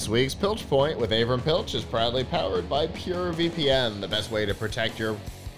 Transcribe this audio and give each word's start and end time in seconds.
This 0.00 0.08
week's 0.08 0.34
Piltch 0.34 0.66
Point 0.66 0.98
with 0.98 1.10
Avram 1.10 1.44
Piltch 1.44 1.74
is 1.74 1.84
proudly 1.84 2.24
powered 2.24 2.70
by 2.70 2.86
PureVPN. 2.86 4.00
The 4.00 4.08
best 4.08 4.30
way 4.30 4.46
to 4.46 4.54
protect 4.54 4.98
your 4.98 5.14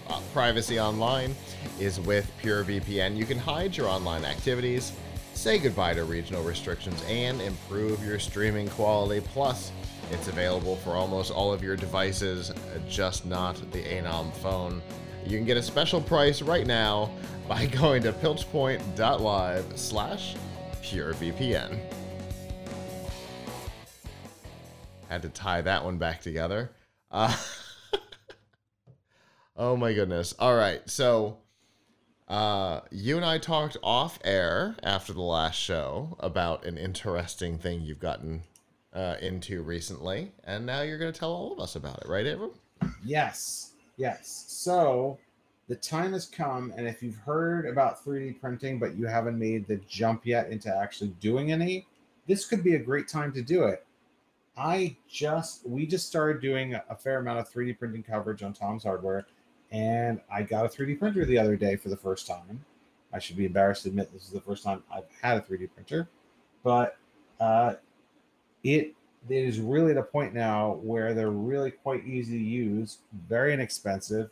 uh, 0.09 0.19
privacy 0.33 0.81
online 0.81 1.33
is 1.79 2.01
with 2.01 2.29
PureVPN. 2.41 3.15
You 3.15 3.23
can 3.23 3.37
hide 3.37 3.77
your 3.77 3.87
online 3.87 4.25
activities, 4.25 4.91
say 5.33 5.57
goodbye 5.57 5.93
to 5.93 6.03
regional 6.03 6.43
restrictions, 6.43 7.01
and 7.07 7.39
improve 7.41 8.03
your 8.03 8.19
streaming 8.19 8.67
quality. 8.67 9.25
Plus, 9.25 9.71
it's 10.11 10.27
available 10.27 10.75
for 10.75 10.97
almost 10.97 11.31
all 11.31 11.53
of 11.53 11.63
your 11.63 11.77
devices, 11.77 12.51
just 12.89 13.25
not 13.25 13.55
the 13.71 13.83
Anom 13.83 14.33
phone. 14.33 14.81
You 15.25 15.37
can 15.37 15.45
get 15.45 15.55
a 15.55 15.63
special 15.63 16.01
price 16.01 16.41
right 16.41 16.67
now 16.67 17.09
by 17.47 17.65
going 17.81 18.03
to 18.03 18.11
pilchpoint.live 18.11 19.65
slash 19.79 20.35
purevpn. 20.81 21.79
Had 25.13 25.21
to 25.21 25.29
tie 25.29 25.61
that 25.61 25.85
one 25.85 25.99
back 25.99 26.21
together. 26.21 26.71
Uh, 27.11 27.37
oh 29.55 29.77
my 29.77 29.93
goodness. 29.93 30.33
All 30.39 30.55
right. 30.55 30.81
So 30.89 31.37
uh, 32.27 32.79
you 32.89 33.17
and 33.17 33.23
I 33.23 33.37
talked 33.37 33.77
off 33.83 34.17
air 34.23 34.75
after 34.81 35.13
the 35.13 35.21
last 35.21 35.59
show 35.59 36.17
about 36.19 36.65
an 36.65 36.79
interesting 36.79 37.59
thing 37.59 37.81
you've 37.81 37.99
gotten 37.99 38.41
uh, 38.91 39.17
into 39.21 39.61
recently, 39.61 40.31
and 40.45 40.65
now 40.65 40.81
you're 40.81 40.97
going 40.97 41.13
to 41.13 41.19
tell 41.19 41.31
all 41.31 41.53
of 41.53 41.59
us 41.59 41.75
about 41.75 41.99
it, 41.99 42.09
right, 42.09 42.25
Avram? 42.25 42.55
Yes, 43.05 43.73
yes. 43.97 44.45
So 44.47 45.19
the 45.67 45.75
time 45.75 46.13
has 46.13 46.25
come, 46.25 46.73
and 46.75 46.87
if 46.87 47.03
you've 47.03 47.17
heard 47.17 47.67
about 47.67 48.03
3D 48.03 48.41
printing 48.41 48.79
but 48.79 48.95
you 48.95 49.05
haven't 49.05 49.37
made 49.37 49.67
the 49.67 49.77
jump 49.87 50.25
yet 50.25 50.49
into 50.49 50.75
actually 50.75 51.09
doing 51.21 51.51
any, 51.51 51.85
this 52.27 52.47
could 52.47 52.63
be 52.63 52.73
a 52.73 52.79
great 52.79 53.07
time 53.07 53.31
to 53.33 53.43
do 53.43 53.65
it. 53.65 53.85
I 54.57 54.95
just 55.09 55.67
we 55.67 55.87
just 55.87 56.07
started 56.07 56.41
doing 56.41 56.75
a 56.75 56.95
fair 56.95 57.19
amount 57.19 57.39
of 57.39 57.51
3D 57.51 57.79
printing 57.79 58.03
coverage 58.03 58.43
on 58.43 58.53
Tom's 58.53 58.83
Hardware, 58.83 59.25
and 59.71 60.21
I 60.31 60.43
got 60.43 60.65
a 60.65 60.69
3D 60.69 60.99
printer 60.99 61.25
the 61.25 61.37
other 61.37 61.55
day 61.55 61.75
for 61.75 61.89
the 61.89 61.97
first 61.97 62.27
time. 62.27 62.63
I 63.11 63.19
should 63.19 63.37
be 63.37 63.45
embarrassed 63.45 63.83
to 63.83 63.89
admit 63.89 64.11
this 64.11 64.23
is 64.23 64.31
the 64.31 64.41
first 64.41 64.63
time 64.63 64.83
I've 64.93 65.05
had 65.21 65.37
a 65.37 65.41
3D 65.41 65.69
printer, 65.73 66.07
but 66.63 66.97
uh, 67.39 67.75
it 68.63 68.93
it 69.29 69.43
is 69.43 69.59
really 69.59 69.91
at 69.91 69.97
a 69.97 70.03
point 70.03 70.33
now 70.33 70.73
where 70.83 71.13
they're 71.13 71.31
really 71.31 71.71
quite 71.71 72.05
easy 72.05 72.37
to 72.37 72.43
use, 72.43 72.99
very 73.27 73.53
inexpensive, 73.53 74.29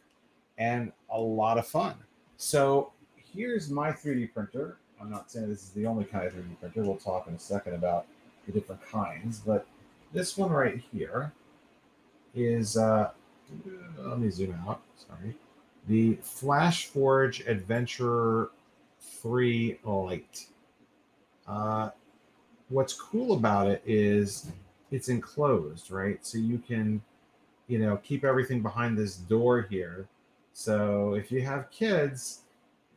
and 0.57 0.91
a 1.09 1.19
lot 1.19 1.57
of 1.57 1.65
fun. 1.65 1.95
So 2.37 2.91
here's 3.15 3.69
my 3.69 3.91
3D 3.91 4.33
printer. 4.33 4.77
I'm 4.99 5.09
not 5.09 5.31
saying 5.31 5.49
this 5.49 5.63
is 5.63 5.69
the 5.69 5.85
only 5.85 6.05
kind 6.05 6.27
of 6.27 6.33
3D 6.33 6.59
printer. 6.59 6.83
We'll 6.83 6.97
talk 6.97 7.27
in 7.27 7.33
a 7.33 7.39
second 7.39 7.73
about 7.73 8.05
the 8.45 8.51
different 8.51 8.85
kinds, 8.85 9.39
but 9.39 9.65
this 10.13 10.37
one 10.37 10.51
right 10.51 10.81
here 10.91 11.31
is 12.35 12.77
uh, 12.77 13.11
let 13.97 14.19
me 14.19 14.29
zoom 14.29 14.55
out. 14.67 14.81
Sorry, 14.95 15.35
the 15.87 16.15
FlashForge 16.17 17.47
Adventurer 17.47 18.51
3 18.99 19.79
Lite. 19.83 20.47
Uh, 21.47 21.89
what's 22.69 22.93
cool 22.93 23.33
about 23.33 23.67
it 23.67 23.81
is 23.85 24.47
it's 24.91 25.09
enclosed, 25.09 25.91
right? 25.91 26.25
So 26.25 26.37
you 26.37 26.57
can, 26.59 27.01
you 27.67 27.79
know, 27.79 27.97
keep 27.97 28.23
everything 28.23 28.61
behind 28.61 28.97
this 28.97 29.15
door 29.15 29.67
here. 29.69 30.07
So 30.53 31.13
if 31.15 31.31
you 31.31 31.41
have 31.41 31.71
kids, 31.71 32.41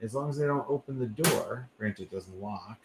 as 0.03 0.15
long 0.15 0.29
as 0.29 0.37
they 0.37 0.47
don't 0.47 0.67
open 0.69 0.99
the 0.99 1.07
door, 1.07 1.69
granted 1.79 2.03
it 2.03 2.13
doesn't 2.13 2.41
lock 2.41 2.79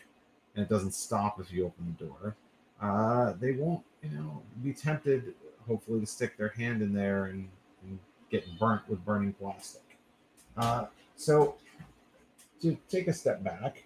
and 0.55 0.63
it 0.63 0.69
doesn't 0.69 0.93
stop 0.93 1.39
if 1.39 1.51
you 1.51 1.65
open 1.65 1.95
the 1.97 2.05
door, 2.05 2.35
uh, 2.81 3.33
they 3.39 3.53
won't, 3.53 3.83
you 4.01 4.09
know, 4.11 4.41
be 4.63 4.73
tempted, 4.73 5.33
hopefully, 5.67 5.99
to 5.99 6.05
stick 6.05 6.37
their 6.37 6.49
hand 6.49 6.81
in 6.81 6.93
there 6.93 7.25
and, 7.25 7.49
and 7.83 7.99
get 8.31 8.45
burnt 8.59 8.81
with 8.87 9.03
burning 9.05 9.33
plastic. 9.33 9.97
Uh, 10.57 10.85
so, 11.15 11.55
to 12.61 12.77
take 12.89 13.07
a 13.07 13.13
step 13.13 13.43
back, 13.43 13.83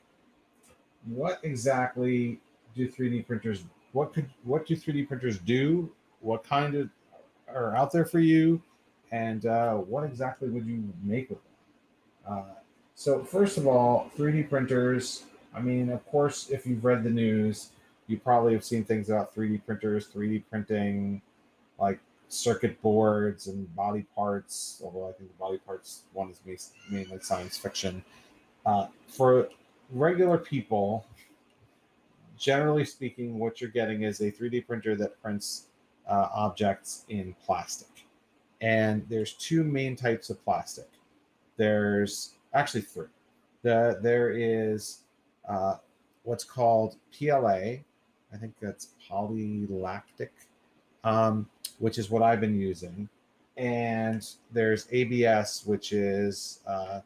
what 1.06 1.40
exactly 1.44 2.40
do 2.75 2.88
3D 2.88 3.25
printers? 3.28 3.63
What 3.91 4.13
could 4.13 4.29
what 4.44 4.66
do 4.66 4.75
3D 4.75 5.07
printers 5.07 5.39
do? 5.39 5.91
What 6.22 6.44
kind 6.44 6.75
of 6.75 6.89
are 7.47 7.75
out 7.75 7.91
there 7.91 8.06
for 8.06 8.19
you? 8.19 8.62
And 9.12 9.45
uh, 9.45 9.75
what 9.75 10.03
exactly 10.03 10.50
would 10.50 10.66
you 10.66 10.84
make 11.03 11.29
with 11.29 11.39
them? 11.44 11.53
Uh, 12.28 12.53
so, 12.95 13.23
first 13.23 13.57
of 13.57 13.68
all, 13.68 14.12
3D 14.18 14.50
printers. 14.50 15.25
I 15.53 15.62
mean, 15.62 15.89
of 15.89 16.06
course, 16.07 16.50
if 16.50 16.66
you've 16.66 16.84
read 16.84 17.03
the 17.03 17.09
news, 17.09 17.69
you 18.08 18.18
probably 18.18 18.53
have 18.53 18.64
seen 18.64 18.84
things 18.84 19.09
about 19.09 19.34
3D 19.36 19.66
printers, 19.66 20.08
3D 20.08 20.44
printing, 20.50 21.22
like 21.80 22.00
circuit 22.28 22.81
boards 22.81 23.47
and 23.47 23.74
body 23.75 24.06
parts. 24.16 24.81
Although 24.84 25.09
I 25.09 25.14
think 25.14 25.30
the 25.30 25.38
body 25.38 25.59
parts 25.59 26.03
one 26.13 26.30
is 26.30 26.72
mainly 26.90 27.19
science 27.22 27.58
fiction. 27.58 28.03
Uh, 28.66 28.88
for 29.08 29.50
regular 29.92 30.38
people, 30.38 31.06
generally 32.38 32.86
speaking, 32.86 33.40
what 33.40 33.62
you're 33.62 33.69
getting 33.69 34.03
is 34.03 34.19
a 34.22 34.31
3D 34.31 34.66
printer 34.68 34.96
that 34.96 35.22
prints 35.22 35.68
uh, 36.08 36.30
objects 36.34 37.06
in 37.09 37.36
plastic. 37.46 37.88
And 38.62 39.06
there's 39.09 39.34
two 39.34 39.63
main 39.63 39.96
types 39.96 40.30
of 40.30 40.44
plastic. 40.44 40.90
There's 41.58 42.36
actually 42.53 42.81
three. 42.81 43.08
The, 43.62 44.00
there 44.02 44.31
is 44.31 45.00
uh, 45.47 45.75
what's 46.24 46.44
called 46.44 46.96
PLA, 47.18 47.78
I 48.33 48.38
think 48.38 48.53
that's 48.61 48.89
polylactic, 49.09 50.29
um, 51.03 51.47
which 51.79 51.97
is 51.97 52.09
what 52.09 52.23
I've 52.23 52.41
been 52.41 52.59
using. 52.59 53.07
And 53.57 54.27
there's 54.51 54.88
ABS, 54.91 55.66
which 55.66 55.94
is 55.94 56.59
uh, 56.67 57.01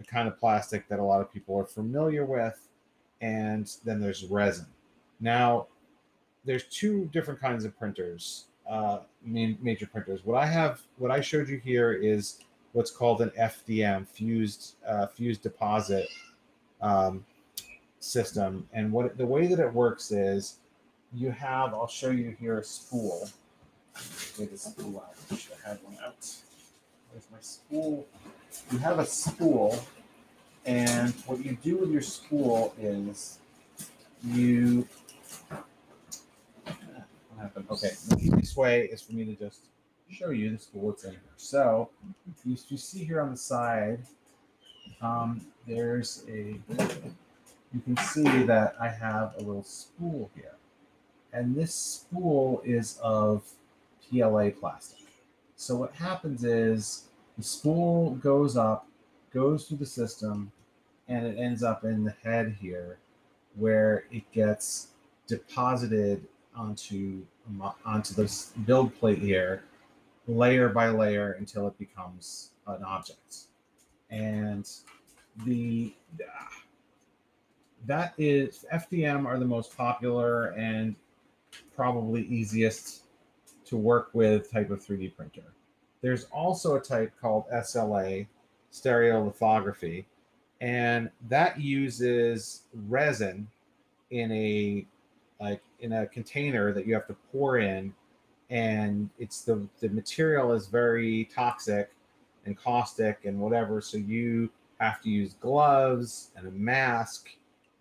a 0.00 0.04
kind 0.04 0.26
of 0.26 0.38
plastic 0.38 0.88
that 0.88 0.98
a 0.98 1.02
lot 1.02 1.20
of 1.20 1.32
people 1.32 1.56
are 1.56 1.64
familiar 1.64 2.24
with. 2.24 2.58
And 3.20 3.70
then 3.84 4.00
there's 4.00 4.24
resin. 4.24 4.66
Now, 5.20 5.66
there's 6.44 6.64
two 6.64 7.08
different 7.12 7.40
kinds 7.40 7.64
of 7.64 7.78
printers, 7.78 8.46
uh, 8.68 9.00
major 9.22 9.86
printers. 9.86 10.24
What 10.24 10.36
I 10.36 10.46
have, 10.46 10.80
what 10.96 11.10
I 11.10 11.20
showed 11.20 11.48
you 11.48 11.58
here 11.58 11.92
is 11.92 12.40
what's 12.72 12.90
called 12.90 13.20
an 13.20 13.30
FDM, 13.38 14.06
fused 14.08 14.76
uh, 14.86 15.06
fused 15.06 15.42
deposit 15.42 16.08
um, 16.80 17.24
system. 18.00 18.68
And 18.72 18.92
what 18.92 19.16
the 19.16 19.26
way 19.26 19.46
that 19.46 19.58
it 19.58 19.72
works 19.72 20.10
is 20.10 20.58
you 21.12 21.30
have, 21.30 21.72
I'll 21.74 21.88
show 21.88 22.10
you 22.10 22.36
here 22.38 22.58
a 22.58 22.64
spool. 22.64 23.28
Get 24.36 24.50
the 24.52 24.58
spool 24.58 25.02
out. 25.04 25.14
I 25.30 25.36
should 25.36 25.52
have 25.52 25.62
had 25.62 25.78
one 25.84 25.96
out. 26.04 26.26
Where's 27.10 27.26
my 27.32 27.38
spool? 27.40 28.06
You 28.70 28.78
have 28.78 28.98
a 28.98 29.06
spool, 29.06 29.82
and 30.64 31.12
what 31.26 31.44
you 31.44 31.58
do 31.62 31.78
with 31.78 31.90
your 31.90 32.02
spool 32.02 32.74
is 32.78 33.38
you. 34.22 34.86
What 36.64 36.76
happened? 37.40 37.66
Okay, 37.70 37.90
the 38.08 38.18
easiest 38.18 38.56
way 38.56 38.84
is 38.86 39.02
for 39.02 39.14
me 39.14 39.24
to 39.24 39.34
just 39.34 39.60
show 40.10 40.30
you 40.30 40.50
the 40.50 40.58
spool 40.58 40.90
that's 40.90 41.04
in 41.04 41.12
here. 41.12 41.20
So 41.36 41.90
you, 42.44 42.56
you 42.68 42.76
see 42.76 43.04
here 43.04 43.20
on 43.20 43.30
the 43.30 43.36
side, 43.36 44.00
um, 45.02 45.40
there's 45.66 46.24
a 46.28 46.58
you 47.74 47.80
can 47.80 47.96
see 47.98 48.42
that 48.44 48.74
I 48.80 48.88
have 48.88 49.34
a 49.36 49.38
little 49.38 49.64
spool 49.64 50.30
here. 50.34 50.54
And 51.32 51.54
this 51.54 51.74
spool 51.74 52.62
is 52.64 52.98
of 53.02 53.44
PLA 54.08 54.50
plastic. 54.50 55.06
So 55.56 55.76
what 55.76 55.94
happens 55.94 56.44
is 56.44 57.04
the 57.36 57.42
spool 57.42 58.12
goes 58.16 58.56
up, 58.56 58.86
goes 59.32 59.66
through 59.66 59.78
the 59.78 59.86
system, 59.86 60.50
and 61.08 61.26
it 61.26 61.38
ends 61.38 61.62
up 61.62 61.84
in 61.84 62.04
the 62.04 62.14
head 62.22 62.56
here 62.60 62.98
where 63.56 64.04
it 64.10 64.30
gets 64.32 64.88
deposited 65.26 66.26
onto 66.54 67.22
onto 67.84 68.14
this 68.14 68.52
build 68.66 68.94
plate 68.98 69.18
here 69.18 69.62
layer 70.26 70.68
by 70.68 70.88
layer 70.88 71.32
until 71.32 71.66
it 71.66 71.78
becomes 71.78 72.50
an 72.66 72.82
object 72.84 73.44
and 74.10 74.68
the 75.46 75.94
that 77.88 78.12
is 78.18 78.66
FDM 78.72 79.26
are 79.26 79.38
the 79.38 79.46
most 79.46 79.76
popular 79.76 80.48
and 80.48 80.94
probably 81.74 82.22
easiest 82.26 83.04
to 83.64 83.76
work 83.76 84.10
with 84.12 84.52
type 84.52 84.70
of 84.70 84.84
3D 84.84 85.16
printer. 85.16 85.54
There's 86.02 86.24
also 86.24 86.76
a 86.76 86.80
type 86.80 87.12
called 87.20 87.44
SLA, 87.52 88.26
stereolithography, 88.72 90.04
and 90.60 91.10
that 91.28 91.58
uses 91.60 92.62
resin 92.86 93.48
in 94.10 94.32
a 94.32 94.86
like 95.40 95.62
in 95.80 95.92
a 95.92 96.06
container 96.08 96.72
that 96.72 96.86
you 96.86 96.92
have 96.94 97.06
to 97.06 97.16
pour 97.30 97.58
in 97.58 97.94
and 98.50 99.08
it's 99.18 99.42
the 99.42 99.66
the 99.80 99.88
material 99.90 100.52
is 100.52 100.66
very 100.66 101.28
toxic 101.32 101.90
and 102.44 102.56
caustic 102.56 103.24
and 103.24 103.38
whatever 103.38 103.80
so 103.80 103.96
you 103.98 104.50
have 104.80 105.00
to 105.02 105.10
use 105.10 105.34
gloves 105.34 106.30
and 106.36 106.48
a 106.48 106.50
mask 106.50 107.28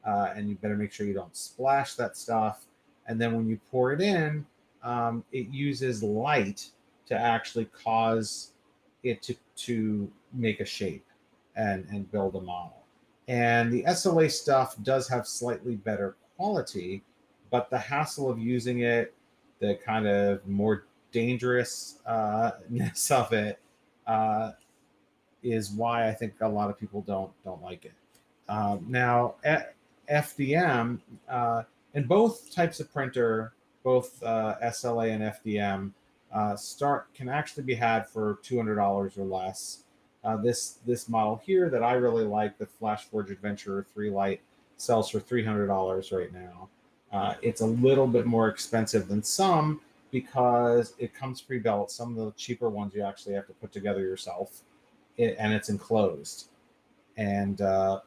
uh, 0.07 0.33
and 0.35 0.49
you 0.49 0.55
better 0.55 0.77
make 0.77 0.91
sure 0.91 1.05
you 1.05 1.13
don't 1.13 1.35
splash 1.35 1.95
that 1.95 2.17
stuff. 2.17 2.65
And 3.07 3.21
then 3.21 3.35
when 3.35 3.47
you 3.47 3.59
pour 3.69 3.91
it 3.91 4.01
in, 4.01 4.45
um, 4.83 5.23
it 5.31 5.49
uses 5.49 6.01
light 6.01 6.69
to 7.07 7.17
actually 7.17 7.65
cause 7.65 8.51
it 9.03 9.21
to 9.21 9.35
to 9.55 10.11
make 10.33 10.59
a 10.59 10.65
shape 10.65 11.05
and 11.55 11.85
and 11.91 12.09
build 12.11 12.35
a 12.35 12.41
model. 12.41 12.83
And 13.27 13.71
the 13.71 13.83
SLA 13.83 14.31
stuff 14.31 14.81
does 14.83 15.07
have 15.09 15.27
slightly 15.27 15.75
better 15.75 16.15
quality, 16.37 17.03
but 17.51 17.69
the 17.69 17.77
hassle 17.77 18.29
of 18.29 18.39
using 18.39 18.81
it, 18.81 19.13
the 19.59 19.77
kind 19.85 20.07
of 20.07 20.47
more 20.47 20.85
dangerousness 21.11 21.99
of 23.11 23.33
it, 23.33 23.59
uh, 24.05 24.51
is 25.43 25.71
why 25.71 26.07
I 26.07 26.13
think 26.13 26.35
a 26.39 26.47
lot 26.47 26.69
of 26.69 26.79
people 26.79 27.01
don't 27.01 27.31
don't 27.43 27.61
like 27.61 27.83
it. 27.83 27.93
Um, 28.49 28.85
now, 28.87 29.35
FDM 30.11 30.99
uh, 31.29 31.63
and 31.93 32.07
both 32.07 32.53
types 32.53 32.79
of 32.79 32.91
printer, 32.93 33.53
both 33.83 34.21
uh, 34.23 34.55
SLA 34.63 35.11
and 35.11 35.23
FDM, 35.23 35.91
uh, 36.33 36.55
start 36.55 37.13
can 37.13 37.29
actually 37.29 37.63
be 37.63 37.75
had 37.75 38.07
for 38.07 38.39
two 38.43 38.57
hundred 38.57 38.75
dollars 38.75 39.17
or 39.17 39.23
less. 39.23 39.83
Uh, 40.23 40.35
this 40.37 40.79
this 40.85 41.07
model 41.07 41.41
here 41.45 41.69
that 41.69 41.83
I 41.83 41.93
really 41.93 42.25
like, 42.25 42.57
the 42.57 42.65
FlashForge 42.65 43.31
Adventurer 43.31 43.85
3 43.93 44.09
Lite, 44.09 44.41
sells 44.75 45.09
for 45.09 45.19
three 45.19 45.43
hundred 45.43 45.67
dollars 45.67 46.11
right 46.11 46.33
now. 46.33 46.69
Uh, 47.11 47.35
it's 47.41 47.61
a 47.61 47.65
little 47.65 48.07
bit 48.07 48.25
more 48.25 48.49
expensive 48.49 49.07
than 49.07 49.23
some 49.23 49.79
because 50.11 50.93
it 50.99 51.13
comes 51.13 51.41
pre-built. 51.41 51.91
Some 51.91 52.17
of 52.17 52.25
the 52.25 52.31
cheaper 52.33 52.69
ones 52.69 52.93
you 52.93 53.03
actually 53.03 53.35
have 53.35 53.47
to 53.47 53.53
put 53.53 53.71
together 53.71 54.01
yourself, 54.01 54.61
it, 55.17 55.35
and 55.39 55.53
it's 55.53 55.69
enclosed. 55.69 56.49
And 57.15 57.61
uh, 57.61 58.01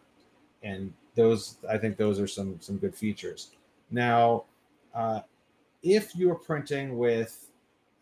and 0.63 0.93
those 1.15 1.57
I 1.69 1.79
think 1.79 1.97
those 1.97 2.21
are 2.21 2.27
some 2.27 2.57
some 2.61 2.79
good 2.79 2.95
features. 2.95 3.51
Now, 3.91 4.45
uh, 4.95 5.21
if 5.83 6.15
you're 6.15 6.35
printing 6.35 6.97
with 6.99 7.51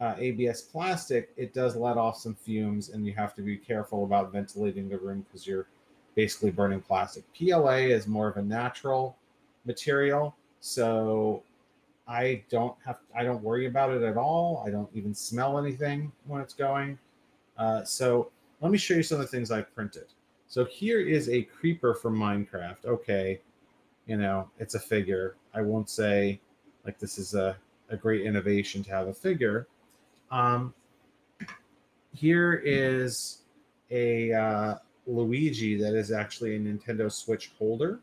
uh, 0.00 0.14
ABS 0.18 0.62
plastic, 0.62 1.30
it 1.36 1.52
does 1.52 1.74
let 1.74 1.96
off 1.96 2.18
some 2.18 2.34
fumes, 2.34 2.90
and 2.90 3.06
you 3.06 3.12
have 3.14 3.34
to 3.34 3.42
be 3.42 3.56
careful 3.56 4.04
about 4.04 4.32
ventilating 4.32 4.88
the 4.88 4.98
room 4.98 5.24
because 5.26 5.46
you're 5.46 5.66
basically 6.14 6.50
burning 6.50 6.80
plastic. 6.80 7.24
PLA 7.34 7.76
is 7.76 8.06
more 8.06 8.28
of 8.28 8.36
a 8.36 8.42
natural 8.42 9.16
material, 9.64 10.34
so 10.60 11.42
I 12.06 12.42
don't 12.48 12.74
have 12.84 12.98
I 13.14 13.22
don't 13.22 13.42
worry 13.42 13.66
about 13.66 13.90
it 13.90 14.02
at 14.02 14.16
all. 14.16 14.62
I 14.66 14.70
don't 14.70 14.88
even 14.94 15.14
smell 15.14 15.58
anything 15.58 16.12
when 16.26 16.40
it's 16.40 16.54
going. 16.54 16.98
Uh, 17.56 17.84
so 17.84 18.30
let 18.60 18.72
me 18.72 18.78
show 18.78 18.94
you 18.94 19.02
some 19.02 19.20
of 19.20 19.26
the 19.26 19.36
things 19.36 19.50
I've 19.50 19.72
printed. 19.74 20.06
So 20.48 20.64
here 20.64 21.00
is 21.00 21.28
a 21.28 21.42
creeper 21.42 21.94
from 21.94 22.18
Minecraft. 22.18 22.86
Okay, 22.86 23.40
you 24.06 24.16
know, 24.16 24.48
it's 24.58 24.74
a 24.74 24.80
figure. 24.80 25.36
I 25.54 25.60
won't 25.60 25.90
say 25.90 26.40
like 26.84 26.98
this 26.98 27.18
is 27.18 27.34
a, 27.34 27.56
a 27.90 27.96
great 27.96 28.22
innovation 28.22 28.82
to 28.84 28.90
have 28.90 29.08
a 29.08 29.14
figure. 29.14 29.68
Um, 30.30 30.72
here 32.14 32.54
is 32.64 33.42
a 33.90 34.32
uh, 34.32 34.74
Luigi 35.06 35.76
that 35.76 35.94
is 35.94 36.10
actually 36.10 36.56
a 36.56 36.58
Nintendo 36.58 37.12
Switch 37.12 37.50
holder. 37.58 38.00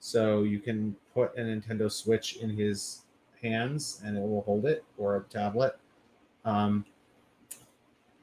So 0.00 0.42
you 0.42 0.60
can 0.60 0.96
put 1.12 1.36
a 1.36 1.40
Nintendo 1.40 1.92
Switch 1.92 2.36
in 2.36 2.48
his 2.48 3.02
hands 3.42 4.00
and 4.04 4.16
it 4.16 4.20
will 4.20 4.42
hold 4.42 4.64
it 4.64 4.84
or 4.96 5.16
a 5.16 5.22
tablet. 5.24 5.78
Um, 6.46 6.86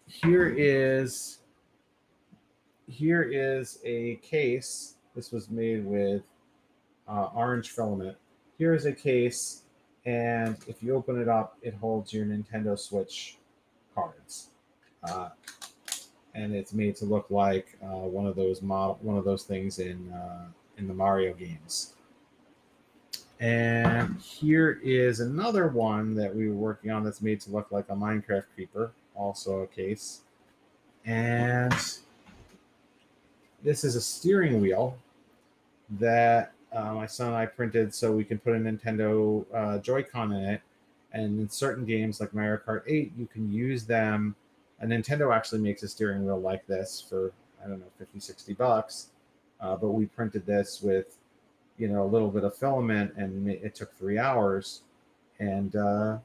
here 0.08 0.50
is 0.50 1.41
here 2.92 3.24
is 3.24 3.80
a 3.86 4.16
case. 4.18 4.96
This 5.16 5.32
was 5.32 5.50
made 5.50 5.86
with 5.86 6.24
uh, 7.08 7.30
orange 7.34 7.70
filament. 7.70 8.18
Here 8.58 8.74
is 8.74 8.86
a 8.86 8.92
case, 8.92 9.64
and 10.06 10.58
if 10.68 10.84
you 10.84 10.96
open 10.96 11.20
it 11.20 11.28
up, 11.28 11.58
it 11.62 11.74
holds 11.74 12.14
your 12.14 12.26
Nintendo 12.26 12.78
Switch 12.78 13.38
cards, 13.96 14.50
uh, 15.04 15.30
and 16.36 16.54
it's 16.54 16.74
made 16.74 16.96
to 16.98 17.06
look 17.06 17.30
like 17.30 17.78
uh, 17.84 18.08
one 18.08 18.28
of 18.28 18.36
those 18.36 18.62
model, 18.62 19.00
one 19.02 19.18
of 19.18 19.26
those 19.26 19.44
things 19.44 19.80
in 19.80 20.12
uh, 20.12 20.48
in 20.78 20.88
the 20.88 20.94
Mario 20.94 21.34
games. 21.34 21.94
And 23.40 24.22
here 24.22 24.80
is 24.84 25.20
another 25.20 25.68
one 25.70 26.14
that 26.16 26.36
we 26.36 26.48
were 26.48 26.56
working 26.56 26.92
on 26.92 27.04
that's 27.04 27.24
made 27.24 27.42
to 27.42 27.52
look 27.52 27.72
like 27.72 27.86
a 27.90 27.96
Minecraft 27.96 28.46
creeper, 28.54 28.92
also 29.16 29.62
a 29.62 29.68
case. 29.68 30.22
And 31.06 31.74
this 33.64 33.84
is 33.84 33.96
a 33.96 34.02
steering 34.02 34.62
wheel 34.62 34.98
that 36.00 36.54
uh, 36.74 36.94
my 36.94 37.06
son 37.06 37.28
and 37.28 37.36
I 37.36 37.46
printed 37.46 37.94
so 37.94 38.12
we 38.12 38.24
can 38.24 38.40
put 38.40 38.56
a 38.56 38.60
Nintendo 38.60 39.46
uh, 39.54 39.78
Joy-Con 39.80 40.32
in 40.32 40.44
it. 40.46 40.62
And 41.14 41.40
in 41.40 41.50
certain 41.50 41.86
games 41.86 42.22
like 42.22 42.34
Mario 42.34 42.58
Kart 42.66 42.84
8, 42.88 43.12
you 43.18 43.28
can 43.28 43.52
use 43.52 43.86
them. 43.86 44.36
A 44.80 44.86
Nintendo 44.86 45.36
actually 45.36 45.60
makes 45.60 45.84
a 45.84 45.88
steering 45.88 46.26
wheel 46.26 46.40
like 46.40 46.66
this 46.66 47.04
for, 47.08 47.34
I 47.64 47.68
don't 47.68 47.80
know, 47.80 47.92
50, 48.00 48.20
60 48.20 48.54
bucks. 48.54 49.08
Uh, 49.60 49.76
but 49.76 49.90
we 49.90 50.06
printed 50.06 50.46
this 50.46 50.82
with, 50.82 51.18
you 51.78 51.90
know, 51.90 52.04
a 52.04 52.08
little 52.08 52.30
bit 52.30 52.46
of 52.46 52.56
filament 52.56 53.14
and 53.18 53.48
it 53.50 53.76
took 53.76 53.94
three 53.98 54.18
hours 54.18 54.82
and 55.40 55.76
uh, 55.76 56.18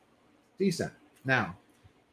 decent. 0.59 0.93
Now, 1.25 1.56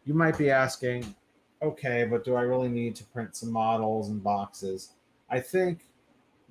you 0.06 0.16
might 0.16 0.38
be 0.38 0.50
asking, 0.50 1.16
okay, 1.62 2.06
but 2.10 2.26
do 2.26 2.36
I 2.36 2.42
really 2.42 2.68
need 2.68 2.96
to 2.96 3.04
print 3.06 3.36
some 3.36 3.52
models 3.52 4.10
and 4.10 4.22
boxes? 4.22 4.90
I 5.30 5.40
think 5.40 5.80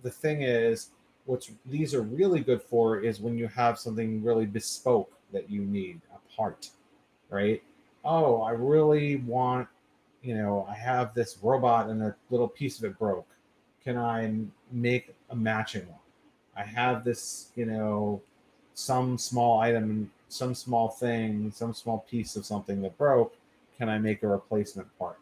the 0.03 0.11
thing 0.11 0.43
is, 0.43 0.91
what 1.25 1.49
these 1.67 1.95
are 1.95 2.03
really 2.03 2.41
good 2.41 2.63
for 2.63 3.01
is 3.01 3.21
when 3.21 3.39
you 3.39 3.47
have 3.49 3.79
something 3.79 4.23
really 4.23 4.47
bespoke 4.47 5.13
that 5.33 5.49
you 5.49 5.63
need 5.63 6.01
a 6.15 6.37
part, 6.37 6.71
right? 7.31 7.63
Oh, 8.05 8.43
I 8.43 8.51
really 8.51 9.17
want, 9.17 9.69
you 10.23 10.35
know, 10.35 10.67
I 10.69 10.75
have 10.75 11.15
this 11.15 11.39
robot 11.41 11.89
and 11.89 12.03
a 12.03 12.17
little 12.31 12.49
piece 12.49 12.79
of 12.79 12.85
it 12.85 12.99
broke. 12.99 13.29
Can 13.85 13.97
I 13.97 14.33
make 14.73 15.15
a 15.31 15.37
matching 15.37 15.87
one? 15.87 15.99
I 16.57 16.65
have 16.65 17.05
this, 17.05 17.51
you 17.55 17.67
know, 17.67 18.21
some 18.75 19.17
small 19.17 19.61
item, 19.61 20.11
some 20.29 20.55
small 20.55 20.89
thing, 20.89 21.53
some 21.55 21.73
small 21.73 22.01
piece 22.11 22.37
of 22.37 22.45
something 22.45 22.83
that 22.83 22.99
broke. 22.99 23.37
Can 23.79 23.89
I 23.89 23.99
make 23.99 24.23
a 24.23 24.29
replacement 24.29 24.89
part? 24.99 25.19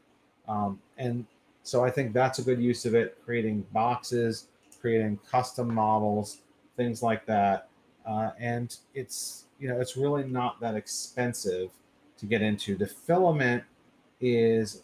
Um, 0.49 0.81
and 0.99 1.27
so 1.63 1.85
I 1.85 1.91
think 1.91 2.13
that's 2.13 2.39
a 2.39 2.43
good 2.43 2.61
use 2.61 2.87
of 2.87 2.95
it, 2.95 3.19
creating 3.25 3.67
boxes, 3.73 4.49
creating 4.81 5.19
custom 5.31 5.73
models, 5.73 6.39
things 6.77 7.03
like 7.03 7.27
that. 7.27 7.69
Uh, 8.07 8.31
and 8.39 8.77
it's 8.95 9.45
you 9.59 9.69
know 9.69 9.81
it's 9.81 9.97
really 9.97 10.25
not 10.25 10.61
that 10.61 10.75
expensive 10.75 11.71
to 12.19 12.27
get 12.27 12.43
into. 12.43 12.77
The 12.77 12.87
filament 12.87 13.63
is 14.21 14.83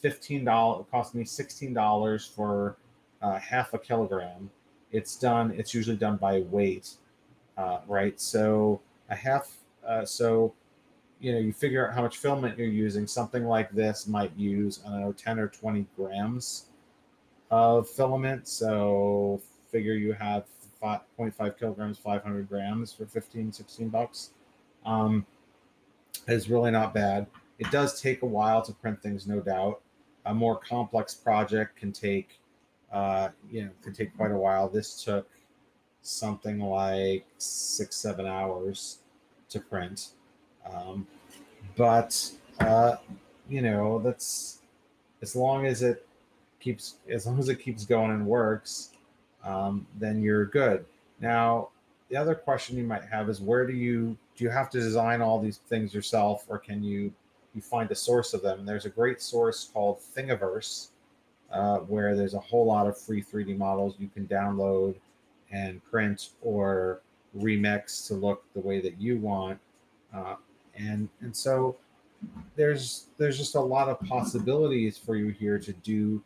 fifteen 0.00 0.44
dollars. 0.44 0.86
It 0.86 0.90
cost 0.90 1.14
me 1.14 1.24
sixteen 1.24 1.74
dollars 1.74 2.26
for 2.26 2.76
uh, 3.20 3.38
half 3.38 3.74
a 3.74 3.78
kilogram. 3.78 4.50
It's 4.90 5.16
done. 5.16 5.52
It's 5.56 5.74
usually 5.74 5.96
done 5.96 6.16
by 6.16 6.40
weight, 6.40 6.90
uh, 7.56 7.80
right? 7.86 8.20
So 8.20 8.80
a 9.08 9.14
half. 9.14 9.58
Uh, 9.86 10.04
so 10.04 10.54
you 11.22 11.32
know 11.32 11.38
you 11.38 11.52
figure 11.52 11.88
out 11.88 11.94
how 11.94 12.02
much 12.02 12.18
filament 12.18 12.58
you're 12.58 12.66
using 12.66 13.06
something 13.06 13.44
like 13.44 13.70
this 13.70 14.06
might 14.06 14.36
use 14.36 14.80
i 14.86 14.90
don't 14.90 15.00
know 15.00 15.12
10 15.12 15.38
or 15.38 15.48
20 15.48 15.86
grams 15.96 16.66
of 17.52 17.88
filament. 17.88 18.48
So 18.48 19.40
figure 19.70 19.92
you 19.92 20.14
have 20.14 20.46
5.5 20.82 21.58
kilograms 21.58 21.98
500 21.98 22.48
grams 22.48 22.92
for 22.92 23.06
15 23.06 23.52
16 23.52 23.88
bucks. 23.90 24.30
Um, 24.84 25.24
is 26.26 26.48
really 26.48 26.70
not 26.70 26.92
bad. 26.94 27.26
It 27.58 27.70
does 27.70 28.00
take 28.00 28.22
a 28.22 28.26
while 28.26 28.62
to 28.62 28.72
print 28.72 29.00
things 29.02 29.26
no 29.26 29.40
doubt. 29.40 29.82
A 30.26 30.34
more 30.34 30.58
complex 30.58 31.14
project 31.14 31.76
can 31.76 31.92
take 31.92 32.40
uh, 32.90 33.28
you 33.50 33.64
know 33.64 33.70
can 33.82 33.92
take 33.92 34.16
quite 34.16 34.32
a 34.32 34.36
while. 34.36 34.68
This 34.68 35.04
took 35.04 35.28
something 36.00 36.58
like 36.58 37.26
six 37.38 37.96
seven 37.96 38.26
hours 38.26 38.98
to 39.50 39.60
print 39.60 40.08
um, 40.70 41.06
but 41.76 42.30
uh, 42.60 42.96
you 43.48 43.62
know, 43.62 43.98
that's 43.98 44.58
as 45.20 45.36
long 45.36 45.66
as 45.66 45.82
it 45.82 46.06
keeps 46.60 46.96
as 47.08 47.26
long 47.26 47.38
as 47.38 47.48
it 47.48 47.56
keeps 47.56 47.84
going 47.84 48.10
and 48.10 48.26
works, 48.26 48.90
um, 49.44 49.86
then 49.98 50.22
you're 50.22 50.46
good. 50.46 50.84
Now, 51.20 51.68
the 52.08 52.16
other 52.16 52.34
question 52.34 52.76
you 52.76 52.84
might 52.84 53.04
have 53.04 53.28
is 53.28 53.40
where 53.40 53.66
do 53.66 53.72
you 53.72 54.16
do 54.36 54.44
you 54.44 54.50
have 54.50 54.70
to 54.70 54.80
design 54.80 55.20
all 55.20 55.40
these 55.40 55.58
things 55.68 55.94
yourself, 55.94 56.44
or 56.48 56.58
can 56.58 56.82
you 56.82 57.12
you 57.54 57.60
find 57.60 57.90
a 57.90 57.94
source 57.94 58.34
of 58.34 58.42
them? 58.42 58.60
And 58.60 58.68
there's 58.68 58.86
a 58.86 58.90
great 58.90 59.20
source 59.20 59.70
called 59.72 59.98
Thingiverse, 60.16 60.88
uh, 61.50 61.78
where 61.78 62.16
there's 62.16 62.34
a 62.34 62.40
whole 62.40 62.66
lot 62.66 62.86
of 62.86 62.98
free 62.98 63.22
3D 63.22 63.56
models 63.56 63.94
you 63.98 64.08
can 64.08 64.26
download 64.26 64.94
and 65.50 65.84
print 65.84 66.30
or 66.40 67.02
remix 67.36 68.06
to 68.08 68.14
look 68.14 68.44
the 68.54 68.60
way 68.60 68.80
that 68.80 69.00
you 69.00 69.18
want. 69.18 69.58
Uh, 70.14 70.36
and 70.76 71.08
and 71.20 71.34
so 71.34 71.76
there's 72.56 73.06
there's 73.18 73.36
just 73.36 73.54
a 73.54 73.60
lot 73.60 73.88
of 73.88 74.00
possibilities 74.00 74.96
for 74.96 75.16
you 75.16 75.28
here 75.28 75.58
to 75.58 75.72
do 75.72 76.22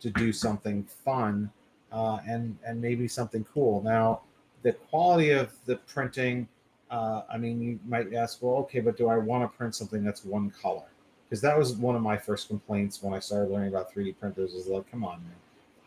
to 0.00 0.10
do 0.10 0.32
something 0.32 0.84
fun 0.84 1.50
uh, 1.92 2.18
and 2.26 2.56
and 2.64 2.80
maybe 2.80 3.08
something 3.08 3.44
cool. 3.52 3.82
Now, 3.82 4.20
the 4.62 4.72
quality 4.72 5.30
of 5.30 5.52
the 5.66 5.76
printing 5.76 6.48
uh, 6.90 7.22
I 7.32 7.38
mean, 7.38 7.60
you 7.62 7.78
might 7.86 8.12
ask, 8.14 8.42
well, 8.42 8.56
okay, 8.56 8.80
but 8.80 8.96
do 8.96 9.08
I 9.08 9.16
want 9.16 9.50
to 9.50 9.56
print 9.56 9.74
something 9.74 10.02
that's 10.02 10.24
one 10.24 10.50
color? 10.50 10.82
Because 11.28 11.40
that 11.42 11.56
was 11.56 11.74
one 11.74 11.94
of 11.94 12.02
my 12.02 12.16
first 12.16 12.48
complaints 12.48 13.00
when 13.02 13.14
I 13.14 13.20
started 13.20 13.52
learning 13.52 13.68
about 13.68 13.94
3D 13.94 14.18
printers. 14.18 14.54
Is 14.54 14.66
like, 14.66 14.90
come 14.90 15.04
on, 15.04 15.22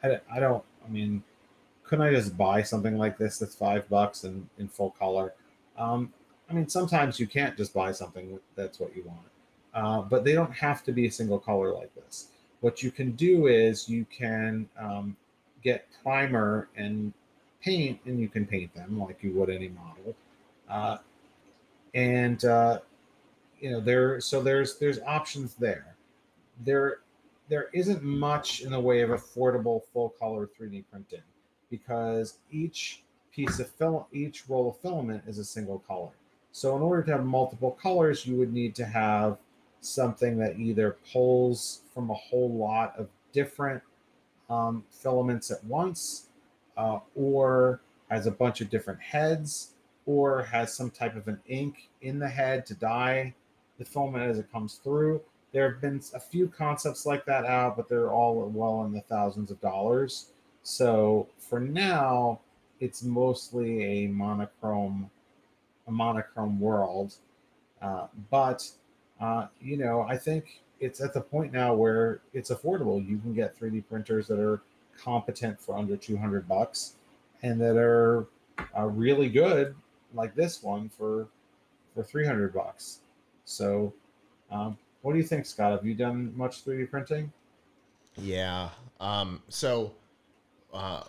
man, 0.02 0.22
I, 0.32 0.38
I 0.38 0.40
don't. 0.40 0.64
I 0.86 0.90
mean, 0.90 1.22
couldn't 1.84 2.06
I 2.06 2.12
just 2.12 2.38
buy 2.38 2.64
something 2.64 2.98
like 2.98 3.18
this 3.18 3.40
that's 3.40 3.54
five 3.54 3.88
bucks 3.90 4.24
and 4.24 4.48
in 4.58 4.70
full 4.70 4.92
color? 4.92 5.34
Um, 5.78 6.14
I 6.54 6.56
mean, 6.56 6.70
sometimes 6.70 7.20
you 7.20 7.26
can't 7.26 7.58
just 7.58 7.74
buy 7.74 7.92
something 7.92 8.40
that's 8.54 8.80
what 8.80 8.96
you 8.96 9.04
want, 9.06 9.20
uh, 9.74 10.02
but 10.04 10.24
they 10.24 10.34
don't 10.34 10.54
have 10.54 10.84
to 10.84 10.92
be 10.92 11.08
a 11.08 11.12
single 11.12 11.40
color 11.40 11.74
like 11.74 11.90
this. 11.96 12.28
What 12.62 12.84
you 12.84 12.92
can 12.92 13.14
do 13.14 13.48
is 13.48 13.90
you 13.90 14.06
can 14.16 14.70
um, 14.80 15.18
get 15.64 15.88
primer 16.04 16.70
and 16.76 17.12
paint, 17.60 18.00
and 18.06 18.20
you 18.20 18.30
can 18.30 18.46
paint 18.46 18.72
them 18.76 19.00
like 19.00 19.24
you 19.24 19.32
would 19.34 19.50
any 19.50 19.70
model. 19.70 20.16
Uh, 20.70 20.98
and 21.96 22.46
uh, 22.46 22.82
you 23.60 23.72
know 23.72 23.80
there, 23.80 24.22
so 24.22 24.40
there's 24.40 24.78
there's 24.78 25.00
options 25.08 25.56
there. 25.56 25.96
There 26.64 27.00
there 27.50 27.70
isn't 27.74 28.04
much 28.04 28.62
in 28.62 28.72
the 28.72 28.80
way 28.80 29.02
of 29.02 29.10
affordable 29.10 29.82
full 29.92 30.10
color 30.20 30.48
3D 30.48 30.84
printing 30.92 31.24
because 31.72 32.38
each 32.52 33.02
piece 33.32 33.60
of 33.60 33.72
film, 33.72 34.06
each 34.12 34.48
roll 34.48 34.70
of 34.70 34.78
filament 34.78 35.24
is 35.26 35.40
a 35.40 35.44
single 35.44 35.80
color. 35.80 36.12
So 36.54 36.76
in 36.78 36.84
order 36.84 37.02
to 37.04 37.12
have 37.12 37.26
multiple 37.26 37.72
colors, 37.72 38.26
you 38.26 38.38
would 38.38 38.54
need 38.54 38.76
to 38.76 38.86
have 38.86 39.38
something 39.82 40.38
that 40.38 40.60
either 40.60 40.98
pulls 41.12 41.82
from 41.94 42.10
a 42.10 42.14
whole 42.14 42.54
lot 42.54 42.94
of 42.98 43.10
different 43.34 43.82
um, 44.50 44.84
filaments 44.92 45.50
at 45.52 45.64
once, 45.66 46.28
uh, 46.78 47.00
or 47.16 47.82
has 48.10 48.28
a 48.28 48.32
bunch 48.32 48.62
of 48.62 48.70
different 48.70 49.02
heads, 49.02 49.72
or 50.06 50.44
has 50.44 50.74
some 50.74 50.92
type 50.92 51.16
of 51.16 51.28
an 51.28 51.40
ink 51.48 51.90
in 52.02 52.20
the 52.20 52.30
head 52.30 52.66
to 52.68 52.76
dye 52.76 53.34
the 53.80 53.86
filament 53.86 54.24
as 54.24 54.38
it 54.38 54.52
comes 54.52 54.76
through. 54.76 55.20
There 55.54 55.72
have 55.72 55.82
been 55.82 56.02
a 56.14 56.20
few 56.20 56.48
concepts 56.48 57.06
like 57.06 57.26
that 57.26 57.46
out, 57.46 57.76
but 57.78 57.90
they're 57.90 58.12
all 58.12 58.36
well 58.48 58.86
in 58.86 58.94
the 58.94 59.02
thousands 59.02 59.50
of 59.50 59.60
dollars. 59.60 60.28
So 60.62 61.28
for 61.40 61.60
now, 61.60 62.40
it's 62.80 63.04
mostly 63.04 63.84
a 63.84 64.08
monochrome, 64.08 65.10
a 65.88 65.92
monochrome 65.92 66.60
world. 66.60 67.16
Uh, 67.82 68.08
but 68.30 68.70
uh, 69.20 69.48
you 69.62 69.78
know, 69.78 70.02
I 70.02 70.18
think 70.18 70.62
it's 70.80 71.02
at 71.02 71.14
the 71.14 71.22
point 71.22 71.54
now 71.54 71.74
where 71.74 72.22
it's 72.34 72.52
affordable. 72.52 73.06
You 73.08 73.18
can 73.18 73.34
get 73.34 73.58
3D 73.58 73.88
printers 73.88 74.28
that 74.28 74.40
are 74.40 74.62
competent 74.98 75.60
for 75.60 75.78
under 75.78 75.96
200 75.96 76.48
bucks 76.48 76.96
and 77.42 77.60
that 77.62 77.78
are 77.78 78.28
uh, 78.78 78.86
really 78.86 79.30
good, 79.30 79.76
like 80.14 80.36
this 80.36 80.62
one 80.62 80.90
for 80.90 81.28
for 81.94 82.04
300 82.04 82.54
bucks. 82.54 83.00
So, 83.46 83.94
um, 84.52 84.78
what 85.02 85.14
do 85.14 85.20
you 85.20 85.24
think, 85.24 85.46
Scott? 85.46 85.72
Have 85.72 85.86
you 85.86 85.94
done 85.94 86.34
much 86.36 86.66
3D 86.66 86.90
printing? 86.90 87.32
Yeah. 88.16 88.70
Um, 89.00 89.42
so, 89.50 89.94
uh, 90.74 91.04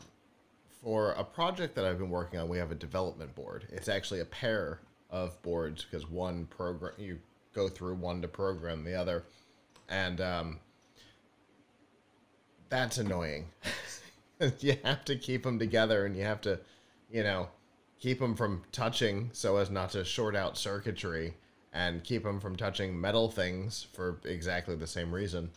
for 0.84 1.12
a 1.12 1.24
project 1.24 1.74
that 1.74 1.86
I've 1.86 1.98
been 1.98 2.10
working 2.10 2.38
on, 2.38 2.48
we 2.48 2.58
have 2.58 2.70
a 2.70 2.74
development 2.76 3.34
board. 3.34 3.66
It's 3.72 3.88
actually 3.88 4.20
a 4.20 4.26
pair 4.26 4.80
of 5.08 5.40
boards 5.40 5.84
because 5.84 6.08
one 6.08 6.44
program 6.46 6.92
you 6.98 7.18
go 7.54 7.68
through 7.68 7.94
one 7.94 8.20
to 8.20 8.28
program 8.28 8.84
the 8.84 8.94
other, 8.94 9.24
and 9.88 10.20
um, 10.20 10.60
that's 12.68 12.98
annoying. 12.98 13.46
you 14.60 14.76
have 14.84 15.06
to 15.06 15.16
keep 15.16 15.44
them 15.44 15.58
together, 15.58 16.04
and 16.04 16.14
you 16.14 16.22
have 16.24 16.42
to, 16.42 16.60
you 17.10 17.22
know, 17.22 17.48
keep 17.98 18.18
them 18.18 18.36
from 18.36 18.62
touching 18.70 19.30
so 19.32 19.56
as 19.56 19.70
not 19.70 19.90
to 19.90 20.04
short 20.04 20.36
out 20.36 20.58
circuitry, 20.58 21.32
and 21.72 22.04
keep 22.04 22.24
them 22.24 22.40
from 22.40 22.56
touching 22.56 23.00
metal 23.00 23.30
things 23.30 23.86
for 23.94 24.20
exactly 24.24 24.76
the 24.76 24.86
same 24.86 25.14
reason. 25.14 25.50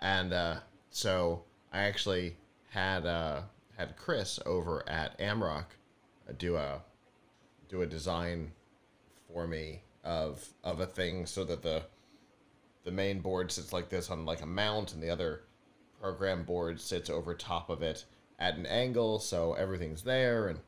And 0.00 0.34
uh, 0.34 0.56
so 0.90 1.44
I 1.72 1.84
actually 1.84 2.36
had 2.68 3.06
uh, 3.06 3.40
had 3.76 3.96
Chris 3.96 4.38
over 4.46 4.88
at 4.88 5.18
Amrock 5.18 5.66
do 6.38 6.56
a 6.56 6.82
do 7.68 7.82
a 7.82 7.86
design 7.86 8.52
for 9.32 9.46
me 9.46 9.82
of 10.04 10.48
of 10.64 10.80
a 10.80 10.86
thing 10.86 11.26
so 11.26 11.44
that 11.44 11.62
the 11.62 11.82
the 12.84 12.90
main 12.90 13.20
board 13.20 13.50
sits 13.50 13.72
like 13.72 13.88
this 13.88 14.10
on 14.10 14.24
like 14.24 14.42
a 14.42 14.46
mount 14.46 14.92
and 14.92 15.02
the 15.02 15.10
other 15.10 15.42
program 16.00 16.44
board 16.44 16.80
sits 16.80 17.10
over 17.10 17.34
top 17.34 17.70
of 17.70 17.82
it 17.82 18.04
at 18.38 18.56
an 18.56 18.66
angle 18.66 19.18
so 19.18 19.54
everything's 19.54 20.02
there 20.02 20.48
and 20.48 20.58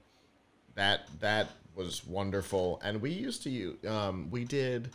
that 0.79 1.09
that 1.21 1.49
was 1.79 2.07
wonderful. 2.07 2.81
And 2.83 3.01
we 3.01 3.11
used 3.11 3.43
to 3.45 3.51
use 3.51 3.85
um, 3.87 4.29
we 4.31 4.45
did 4.45 4.91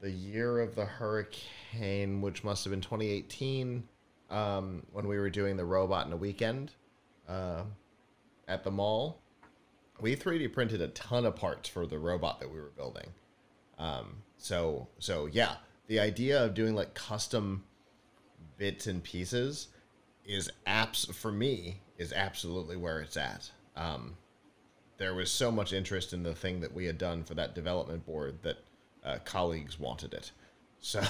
the 0.00 0.10
year 0.10 0.60
of 0.60 0.74
the 0.76 0.84
hurricane 0.84 2.20
which 2.20 2.44
must 2.44 2.64
have 2.64 2.70
been 2.70 2.80
2018 2.80 3.82
um, 4.30 4.82
when 4.92 5.06
we 5.08 5.18
were 5.18 5.30
doing 5.30 5.56
the 5.56 5.64
robot 5.64 6.06
in 6.06 6.12
a 6.12 6.16
weekend 6.16 6.72
uh, 7.28 7.62
at 8.46 8.64
the 8.64 8.70
mall 8.70 9.20
we 10.00 10.16
3D 10.16 10.52
printed 10.52 10.80
a 10.80 10.88
ton 10.88 11.26
of 11.26 11.36
parts 11.36 11.68
for 11.68 11.86
the 11.86 11.98
robot 11.98 12.40
that 12.40 12.50
we 12.50 12.60
were 12.60 12.70
building. 12.76 13.08
Um, 13.78 14.22
so 14.36 14.88
so 14.98 15.26
yeah, 15.26 15.56
the 15.86 16.00
idea 16.00 16.42
of 16.44 16.54
doing 16.54 16.74
like 16.74 16.94
custom 16.94 17.64
bits 18.56 18.86
and 18.86 19.02
pieces 19.02 19.68
is 20.24 20.50
apps 20.66 21.12
for 21.12 21.32
me 21.32 21.80
is 21.96 22.12
absolutely 22.12 22.76
where 22.76 23.00
it's 23.00 23.16
at. 23.16 23.50
Um, 23.76 24.16
there 24.98 25.14
was 25.14 25.30
so 25.30 25.50
much 25.50 25.72
interest 25.72 26.12
in 26.12 26.22
the 26.22 26.34
thing 26.34 26.60
that 26.60 26.74
we 26.74 26.84
had 26.84 26.98
done 26.98 27.22
for 27.24 27.34
that 27.34 27.54
development 27.54 28.04
board 28.04 28.38
that 28.42 28.58
uh, 29.04 29.18
colleagues 29.24 29.78
wanted 29.78 30.12
it. 30.12 30.32
So 30.80 31.02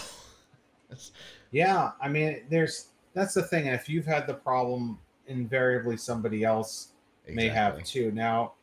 yeah, 1.50 1.92
I 2.00 2.08
mean, 2.08 2.42
there's 2.48 2.88
that's 3.18 3.34
the 3.34 3.42
thing. 3.42 3.66
If 3.66 3.88
you've 3.88 4.06
had 4.06 4.26
the 4.26 4.34
problem, 4.34 4.98
invariably 5.26 5.96
somebody 5.96 6.44
else 6.44 6.92
exactly. 7.24 7.34
may 7.34 7.48
have 7.48 7.84
too. 7.84 8.10
Now, 8.12 8.54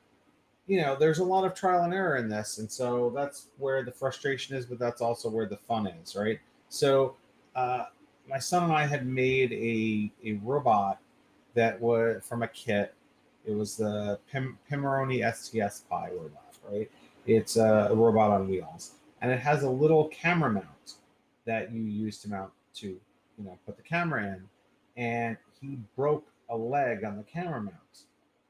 you 0.67 0.81
know, 0.81 0.95
there's 0.95 1.19
a 1.19 1.23
lot 1.23 1.45
of 1.45 1.53
trial 1.53 1.83
and 1.83 1.93
error 1.93 2.17
in 2.17 2.27
this, 2.27 2.57
and 2.57 2.71
so 2.71 3.11
that's 3.15 3.47
where 3.57 3.83
the 3.83 3.91
frustration 3.91 4.55
is, 4.55 4.65
but 4.65 4.79
that's 4.79 5.01
also 5.01 5.29
where 5.29 5.45
the 5.45 5.57
fun 5.57 5.87
is, 5.87 6.15
right? 6.15 6.39
So, 6.69 7.15
uh, 7.55 7.85
my 8.27 8.39
son 8.39 8.63
and 8.63 8.73
I 8.73 8.87
had 8.87 9.05
made 9.05 9.53
a 9.53 10.11
a 10.27 10.33
robot 10.43 10.99
that 11.53 11.79
was 11.79 12.23
from 12.27 12.41
a 12.41 12.47
kit. 12.47 12.95
It 13.45 13.53
was 13.53 13.77
the 13.77 14.19
Pim, 14.31 14.57
Pimoroni 14.69 15.21
STS 15.31 15.81
Pi 15.81 16.09
robot, 16.11 16.57
right? 16.67 16.89
It's 17.27 17.57
a, 17.57 17.89
a 17.91 17.95
robot 17.95 18.31
on 18.31 18.49
wheels, 18.49 18.93
and 19.21 19.31
it 19.31 19.39
has 19.39 19.61
a 19.61 19.69
little 19.69 20.07
camera 20.07 20.51
mount 20.51 20.95
that 21.45 21.71
you 21.71 21.83
use 21.83 22.17
to 22.21 22.29
mount 22.29 22.51
to, 22.75 22.99
you 23.37 23.45
know, 23.45 23.57
put 23.65 23.77
the 23.77 23.83
camera 23.83 24.23
in. 24.23 24.43
And 24.97 25.37
he 25.59 25.77
broke 25.95 26.27
a 26.49 26.55
leg 26.55 27.03
on 27.03 27.17
the 27.17 27.23
camera 27.23 27.61
mount 27.61 28.05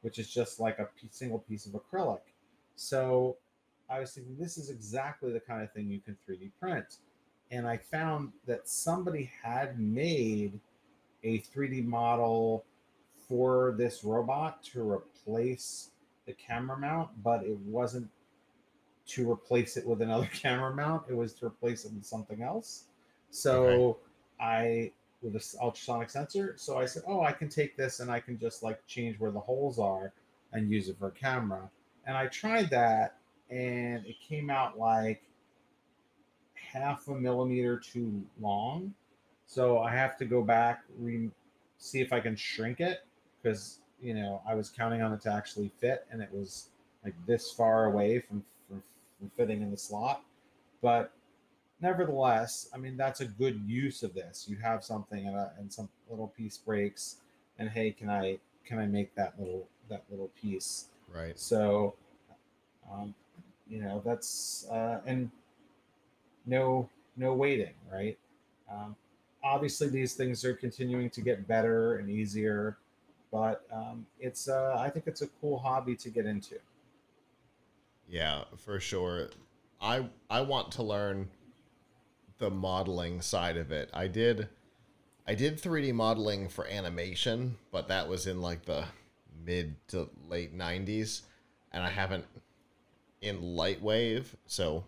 which 0.06 0.20
is 0.20 0.32
just 0.32 0.60
like 0.60 0.78
a 0.78 0.88
single 1.10 1.40
piece 1.40 1.66
of 1.66 1.72
acrylic. 1.72 2.20
So 2.76 3.38
I 3.90 4.00
was 4.00 4.12
thinking, 4.12 4.38
this 4.38 4.56
is 4.56 4.70
exactly 4.70 5.34
the 5.34 5.40
kind 5.40 5.64
of 5.64 5.72
thing 5.72 5.90
you 5.90 6.00
can 6.00 6.16
3D 6.30 6.52
print. 6.60 6.98
And 7.50 7.68
I 7.68 7.78
found 7.78 8.32
that 8.46 8.70
somebody 8.70 9.32
had 9.44 9.80
made 9.80 10.60
a 11.24 11.40
3D 11.40 11.84
model 11.86 12.66
for 13.28 13.74
this 13.80 14.04
robot 14.04 14.64
to 14.66 14.88
replace 14.88 15.90
the 16.28 16.34
camera 16.34 16.78
mount, 16.78 17.10
but 17.24 17.44
it 17.44 17.58
wasn't 17.62 18.08
to 19.08 19.32
replace 19.32 19.76
it 19.76 19.88
with 19.88 20.04
another 20.04 20.30
camera 20.34 20.72
mount. 20.72 21.06
It 21.10 21.18
was 21.18 21.34
to 21.34 21.48
replace 21.48 21.84
it 21.84 21.94
with 21.94 22.06
something 22.06 22.44
else. 22.44 22.84
So 23.32 23.64
okay. 23.64 24.00
I 24.40 24.92
with 25.22 25.34
this 25.34 25.56
ultrasonic 25.60 26.10
sensor. 26.10 26.54
So 26.58 26.78
I 26.78 26.86
said, 26.86 27.04
oh, 27.08 27.22
I 27.22 27.32
can 27.32 27.50
take 27.50 27.76
this 27.76 28.00
and 28.00 28.12
I 28.12 28.20
can 28.20 28.38
just 28.38 28.64
like 28.64 28.86
change 28.86 29.20
where 29.20 29.32
the 29.32 29.40
holes 29.40 29.80
are 29.80 30.14
and 30.54 30.70
use 30.70 30.88
it 30.88 30.98
for 31.00 31.10
camera. 31.10 31.70
And 32.06 32.16
I 32.16 32.28
tried 32.28 32.70
that 32.70 33.18
and 33.50 34.06
it 34.06 34.16
came 34.22 34.50
out 34.50 34.78
like 34.78 35.24
half 36.54 37.08
a 37.08 37.16
millimeter 37.16 37.78
too 37.80 38.24
long. 38.40 38.94
So 39.48 39.80
I 39.80 39.92
have 39.92 40.16
to 40.18 40.26
go 40.26 40.42
back, 40.44 40.84
re- 41.00 41.32
see 41.80 42.02
if 42.02 42.14
I 42.14 42.20
can 42.20 42.36
shrink 42.36 42.80
it 42.80 43.00
because, 43.42 43.80
you 44.02 44.14
know, 44.14 44.42
I 44.48 44.54
was 44.54 44.70
counting 44.70 45.02
on 45.02 45.12
it 45.12 45.22
to 45.22 45.34
actually 45.34 45.72
fit 45.80 46.06
and 46.12 46.22
it 46.22 46.30
was 46.32 46.70
like 47.04 47.16
this 47.26 47.52
far 47.52 47.86
away 47.86 48.20
from, 48.20 48.44
from, 48.68 48.84
from 49.18 49.32
fitting 49.36 49.64
in 49.64 49.72
the 49.72 49.78
slot. 49.78 50.22
But 50.84 51.14
nevertheless, 51.86 52.68
I 52.74 52.78
mean 52.78 52.98
that's 52.98 53.22
a 53.22 53.26
good 53.26 53.62
use 53.66 54.02
of 54.02 54.14
this. 54.14 54.46
You 54.50 54.58
have 54.58 54.84
something 54.84 55.28
and, 55.28 55.36
a, 55.36 55.54
and 55.60 55.72
some 55.72 55.88
little 56.10 56.30
piece 56.36 56.58
breaks, 56.58 57.18
and 57.60 57.70
hey, 57.70 57.92
can 57.92 58.10
I 58.10 58.40
can 58.66 58.80
I 58.80 58.88
make 58.88 59.14
that 59.16 59.36
little 59.40 59.68
that 59.90 60.04
little 60.10 60.32
piece? 60.42 60.86
Right. 61.14 61.40
So, 61.40 61.94
um, 62.92 63.14
you 63.70 63.82
know 63.82 64.02
that's 64.04 64.66
uh, 64.72 65.02
and 65.06 65.30
no 66.48 66.90
no 67.16 67.34
waiting, 67.34 67.76
right? 67.92 68.18
Um, 68.70 68.96
obviously, 69.44 69.88
these 69.88 70.16
things 70.16 70.44
are 70.44 70.56
continuing 70.56 71.12
to 71.12 71.22
get 71.22 71.48
better 71.48 71.98
and 71.98 72.10
easier, 72.10 72.78
but 73.32 73.64
um, 73.72 74.08
it's 74.20 74.50
uh, 74.50 74.76
I 74.80 74.90
think 74.90 75.06
it's 75.06 75.22
a 75.22 75.28
cool 75.40 75.60
hobby 75.60 75.96
to 75.98 76.10
get 76.10 76.26
into. 76.26 76.56
Yeah, 78.10 78.46
for 78.58 78.80
sure. 78.80 79.30
I 79.80 80.10
I 80.32 80.42
want 80.42 80.72
to 80.74 80.84
learn 80.84 81.30
the 82.38 82.50
modeling 82.50 83.22
side 83.22 83.58
of 83.58 83.72
it. 83.72 83.90
I 83.94 84.08
did 84.08 84.50
I 85.28 85.34
did 85.36 85.62
3D 85.62 85.94
modeling 85.94 86.50
for 86.50 86.68
animation, 86.68 87.58
but 87.72 87.88
that 87.88 88.08
was 88.08 88.28
in 88.28 88.42
like 88.42 88.66
the 88.66 88.86
mid 89.44 89.76
to 89.90 90.10
late 90.28 90.58
90s 90.58 91.22
and 91.72 91.84
I 91.84 91.90
haven't 91.90 92.26
in 93.22 93.42
Lightwave, 93.42 94.26
so 94.46 94.86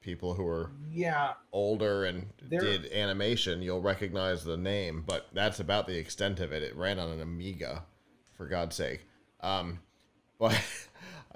people 0.00 0.34
who 0.34 0.46
are 0.46 0.70
yeah 0.90 1.32
older 1.52 2.04
and 2.04 2.26
there, 2.42 2.60
did 2.60 2.92
animation, 2.92 3.62
you'll 3.62 3.80
recognize 3.80 4.44
the 4.44 4.56
name, 4.56 5.04
but 5.06 5.28
that's 5.32 5.60
about 5.60 5.86
the 5.86 5.96
extent 5.96 6.40
of 6.40 6.52
it. 6.52 6.62
It 6.62 6.76
ran 6.76 6.98
on 6.98 7.10
an 7.10 7.20
Amiga, 7.20 7.84
for 8.36 8.46
God's 8.46 8.76
sake. 8.76 9.06
Um, 9.40 9.80
but 10.38 10.60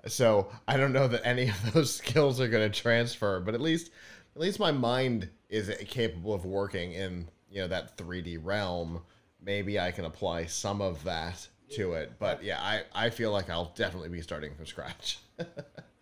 so 0.06 0.50
I 0.66 0.76
don't 0.76 0.92
know 0.92 1.08
that 1.08 1.26
any 1.26 1.48
of 1.48 1.72
those 1.72 1.94
skills 1.94 2.40
are 2.40 2.48
going 2.48 2.70
to 2.70 2.80
transfer, 2.80 3.40
but 3.40 3.54
at 3.54 3.60
least 3.60 3.90
at 4.38 4.42
least 4.42 4.60
my 4.60 4.70
mind 4.70 5.28
is 5.48 5.68
capable 5.88 6.32
of 6.32 6.44
working 6.44 6.92
in 6.92 7.26
you 7.50 7.60
know 7.60 7.66
that 7.66 7.98
3D 7.98 8.38
realm. 8.40 9.02
Maybe 9.44 9.80
I 9.80 9.90
can 9.90 10.04
apply 10.04 10.46
some 10.46 10.80
of 10.80 11.02
that 11.02 11.48
to 11.72 11.94
it, 11.94 12.12
but 12.20 12.44
yeah, 12.44 12.60
I 12.60 12.82
I 12.94 13.10
feel 13.10 13.32
like 13.32 13.50
I'll 13.50 13.72
definitely 13.74 14.10
be 14.10 14.22
starting 14.22 14.54
from 14.54 14.66
scratch. 14.66 15.18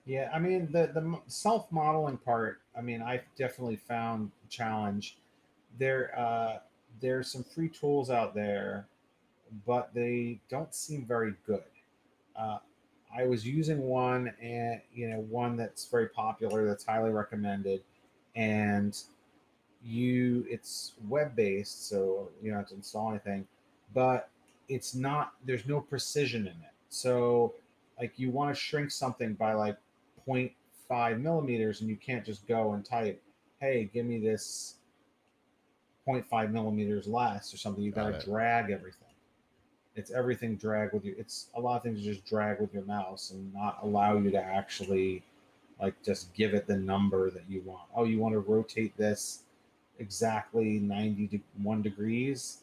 Yeah, 0.09 0.31
I 0.33 0.39
mean 0.39 0.71
the 0.71 0.87
the 0.95 1.19
self 1.27 1.67
modeling 1.73 2.17
part. 2.19 2.61
I 2.79 2.81
mean, 2.81 3.03
I 3.03 3.23
definitely 3.37 3.75
found 3.75 4.31
challenge. 4.49 5.19
There, 5.81 6.17
uh, 6.17 6.59
there's 7.01 7.33
some 7.33 7.43
free 7.43 7.69
tools 7.69 8.09
out 8.09 8.33
there, 8.33 8.87
but 9.67 9.93
they 9.95 10.39
don't 10.49 10.73
seem 10.73 11.05
very 11.07 11.35
good. 11.45 11.65
Uh, 12.37 12.59
I 13.13 13.27
was 13.27 13.45
using 13.45 13.83
one, 13.83 14.33
and 14.41 14.81
you 14.95 15.09
know, 15.09 15.27
one 15.29 15.57
that's 15.57 15.87
very 15.87 16.09
popular, 16.09 16.65
that's 16.65 16.85
highly 16.85 17.11
recommended, 17.11 17.83
and 18.37 18.97
you 19.85 20.47
it's 20.49 20.93
web 21.09 21.35
based, 21.35 21.89
so 21.89 22.29
you 22.43 22.51
don't 22.51 22.61
have 22.61 22.69
to 22.69 22.75
install 22.75 23.11
anything, 23.11 23.47
but 23.95 24.29
it's 24.69 24.95
not. 24.95 25.33
There's 25.45 25.67
no 25.67 25.81
precision 25.81 26.43
in 26.43 26.49
it. 26.49 26.75
So, 26.89 27.55
like, 27.99 28.13
you 28.17 28.31
want 28.31 28.55
to 28.55 28.61
shrink 28.61 28.91
something 28.91 29.35
by 29.35 29.55
like 29.55 29.77
0.5 30.29 31.21
millimeters 31.21 31.81
and 31.81 31.91
you 31.91 31.97
can't 31.97 32.25
just 32.25 32.47
go 32.47 32.73
and 32.73 32.85
type, 32.85 33.21
hey, 33.61 33.91
give 33.93 34.07
me 34.07 34.19
this 34.19 34.77
0.5 36.07 36.53
millimeters 36.53 37.07
less 37.07 37.53
or 37.53 37.57
something. 37.57 37.83
You 37.83 37.91
got 37.91 38.21
to 38.21 38.27
drag 38.27 38.71
everything. 38.71 39.03
It's 39.95 40.11
everything 40.11 40.57
drag 40.57 40.93
with 40.93 41.05
you. 41.05 41.15
It's 41.19 41.49
a 41.55 41.61
lot 41.61 41.77
of 41.77 41.83
things 41.83 42.05
just 42.05 42.25
drag 42.27 42.61
with 42.61 42.73
your 42.75 42.85
mouse 42.85 43.31
and 43.31 43.53
not 43.55 43.79
allow 43.83 44.17
you 44.19 44.31
to 44.31 44.43
actually 44.43 45.23
like 45.81 46.03
just 46.03 46.33
give 46.35 46.55
it 46.55 46.67
the 46.67 46.77
number 46.77 47.31
that 47.31 47.45
you 47.49 47.63
want. 47.65 47.83
Oh, 47.95 48.05
you 48.05 48.19
want 48.19 48.35
to 48.35 48.39
rotate 48.41 48.97
this 48.97 49.43
exactly 49.99 50.79
91 50.79 51.83
degrees? 51.83 52.59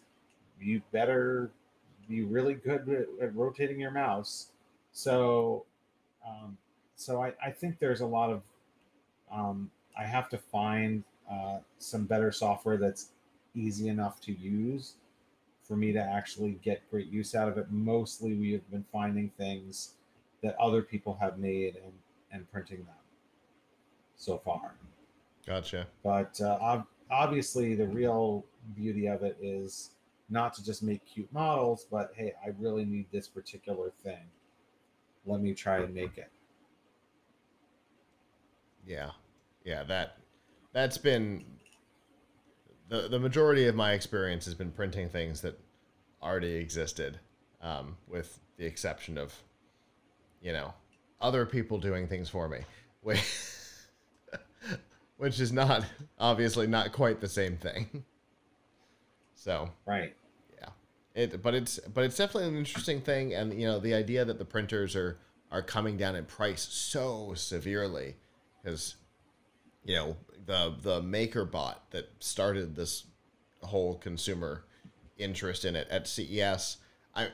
You 0.60 0.82
better 0.92 1.52
be 2.10 2.24
really 2.24 2.56
good 2.56 2.90
at, 2.90 3.26
at 3.26 3.36
rotating 3.36 3.80
your 3.80 3.92
mouse. 3.92 4.48
So 4.92 5.66
um, 6.26 6.58
so 6.96 7.22
I, 7.22 7.34
I 7.44 7.52
think 7.52 7.80
there's 7.80 8.02
a 8.02 8.06
lot 8.06 8.30
of 8.30 8.42
um, 9.32 9.70
I 9.98 10.06
have 10.06 10.30
to 10.30 10.38
find 10.38 11.04
uh, 11.30 11.60
some 11.80 12.06
better 12.06 12.32
software 12.32 12.78
that's 12.78 13.10
easy 13.56 13.90
enough 13.90 14.20
to 14.22 14.32
use 14.32 14.94
for 15.64 15.76
me 15.76 15.92
to 15.92 16.00
actually 16.00 16.60
get 16.64 16.82
great 16.90 17.08
use 17.08 17.36
out 17.36 17.48
of 17.48 17.58
it. 17.58 17.68
Mostly, 17.72 18.34
we 18.34 18.52
have 18.52 18.70
been 18.72 18.86
finding 18.92 19.30
things 19.38 19.94
that 20.42 20.58
other 20.60 20.82
people 20.82 21.18
have 21.22 21.38
made 21.38 21.76
and 21.76 21.94
and 22.32 22.52
printing 22.52 22.78
them 22.78 23.03
so 24.16 24.38
far. 24.38 24.76
Gotcha. 25.46 25.88
But 26.04 26.40
uh, 26.42 26.84
obviously, 27.12 27.76
the 27.76 27.88
real 27.88 28.46
beauty 28.76 29.08
of 29.08 29.24
it 29.24 29.38
is 29.42 29.92
not 30.30 30.54
to 30.56 30.64
just 30.64 30.84
make 30.84 31.06
cute 31.06 31.32
models, 31.32 31.86
but 31.92 32.12
hey, 32.16 32.34
I 32.44 32.50
really 32.60 32.86
need 32.86 33.08
this 33.12 33.28
particular 33.28 33.92
thing. 34.04 34.30
Let 35.26 35.42
me 35.42 35.54
try 35.54 35.78
and 35.78 35.94
make 35.94 36.18
it. 36.18 36.30
Yeah, 38.86 39.12
yeah 39.64 39.84
that 39.84 40.18
that's 40.74 40.98
been 40.98 41.46
the 42.90 43.08
the 43.08 43.20
majority 43.20 43.68
of 43.68 43.76
my 43.76 43.94
experience 43.94 44.46
has 44.46 44.56
been 44.56 44.72
printing 44.72 45.10
things 45.10 45.42
that 45.42 45.58
already 46.22 46.56
existed, 46.56 47.20
um, 47.62 47.98
with 48.08 48.40
the 48.58 48.66
exception 48.66 49.18
of 49.18 49.34
you 50.42 50.52
know 50.52 50.74
other 51.22 51.46
people 51.46 51.78
doing 51.78 52.08
things 52.08 52.30
for 52.30 52.50
me, 52.50 52.60
which 55.18 55.40
is 55.40 55.52
not 55.52 55.86
obviously 56.20 56.68
not 56.68 56.92
quite 56.92 57.22
the 57.22 57.30
same 57.30 57.58
thing. 57.58 58.04
So 59.36 59.70
right, 59.86 60.16
yeah, 60.58 60.70
it 61.16 61.42
but 61.44 61.54
it's 61.54 61.78
but 61.80 62.06
it's 62.06 62.16
definitely 62.16 62.48
an 62.48 62.56
interesting 62.56 63.02
thing, 63.02 63.34
and 63.34 63.54
you 63.54 63.68
know 63.68 63.78
the 63.78 63.94
idea 63.94 64.24
that 64.24 64.40
the 64.40 64.46
printers 64.46 64.96
are 64.96 65.18
are 65.52 65.62
coming 65.62 65.98
down 65.98 66.16
in 66.16 66.24
price 66.24 66.62
so 66.62 67.34
severely 67.36 68.16
because 68.64 68.96
you 69.84 69.96
know 69.96 70.16
the 70.46 70.76
the 70.82 71.02
MakerBot 71.02 71.76
that 71.92 72.10
started 72.20 72.74
this 72.74 73.04
whole 73.62 73.96
consumer 73.96 74.64
interest 75.18 75.66
in 75.66 75.76
it 75.76 75.88
at 75.90 76.08
CES. 76.08 76.78
I 77.14 77.30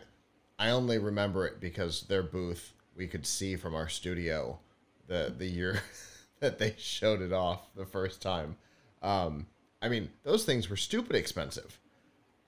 I 0.58 0.72
only 0.72 0.98
remember 0.98 1.46
it 1.46 1.60
because 1.60 2.04
their 2.04 2.24
booth 2.24 2.74
we 2.96 3.08
could 3.08 3.26
see 3.26 3.56
from 3.56 3.76
our 3.76 3.88
studio 3.88 4.60
the 5.08 5.34
the 5.38 5.46
year 5.48 5.82
that 6.42 6.60
they 6.60 6.76
showed 6.78 7.22
it 7.22 7.34
off 7.34 7.62
the 7.76 7.86
first 7.86 8.22
time. 8.22 8.58
Um, 9.02 9.48
I 9.82 9.90
mean, 9.90 10.10
those 10.24 10.46
things 10.46 10.70
were 10.70 10.78
stupid 10.78 11.16
expensive, 11.16 11.80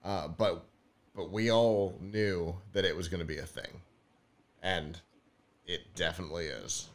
uh, 0.04 0.28
but 0.28 0.66
but 1.16 1.32
we 1.32 1.52
all 1.52 1.98
knew 2.00 2.56
that 2.74 2.86
it 2.86 2.96
was 2.96 3.08
going 3.10 3.20
to 3.20 3.26
be 3.26 3.38
a 3.38 3.46
thing, 3.46 3.82
and 4.62 5.00
it 5.66 5.96
definitely 5.96 6.46
is 6.46 6.88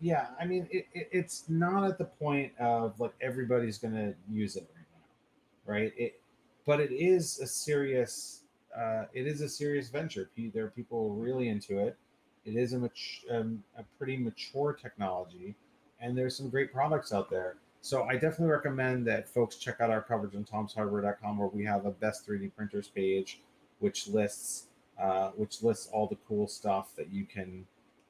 yeah, 0.00 0.28
I 0.40 0.46
mean, 0.46 0.68
it, 0.70 0.86
it, 0.94 1.08
it's 1.10 1.44
not 1.48 1.84
at 1.84 1.98
the 1.98 2.04
point 2.04 2.52
of 2.58 2.98
like 3.00 3.12
everybody's 3.20 3.78
going 3.78 3.94
to 3.94 4.14
use 4.30 4.56
it 4.56 4.68
right 4.74 4.86
now, 4.94 5.72
right? 5.72 5.92
It, 5.96 6.20
but 6.66 6.80
it 6.80 6.92
is 6.92 7.40
a 7.40 7.46
serious, 7.46 8.42
uh, 8.76 9.04
it 9.12 9.26
is 9.26 9.40
a 9.40 9.48
serious 9.48 9.88
venture. 9.88 10.30
There 10.54 10.64
are 10.64 10.70
people 10.70 11.14
really 11.14 11.48
into 11.48 11.78
it. 11.78 11.96
It 12.44 12.54
is 12.54 12.74
a, 12.74 12.78
mat- 12.78 12.92
um, 13.30 13.62
a 13.76 13.82
pretty 13.98 14.16
mature 14.16 14.72
technology, 14.80 15.56
and 16.00 16.16
there's 16.16 16.36
some 16.36 16.48
great 16.48 16.72
products 16.72 17.12
out 17.12 17.30
there. 17.30 17.56
So 17.80 18.04
I 18.04 18.14
definitely 18.14 18.48
recommend 18.48 19.06
that 19.06 19.28
folks 19.28 19.56
check 19.56 19.80
out 19.80 19.90
our 19.90 20.02
coverage 20.02 20.34
on 20.34 20.44
tomshardware.com 20.44 21.38
where 21.38 21.48
we 21.48 21.64
have 21.64 21.86
a 21.86 21.90
best 21.90 22.26
3D 22.26 22.54
printers 22.56 22.88
page, 22.88 23.40
which 23.78 24.08
lists 24.08 24.66
uh, 25.00 25.30
which 25.36 25.62
lists 25.62 25.88
all 25.92 26.08
the 26.08 26.18
cool 26.26 26.48
stuff 26.48 26.90
that 26.96 27.12
you 27.12 27.24
can 27.24 27.64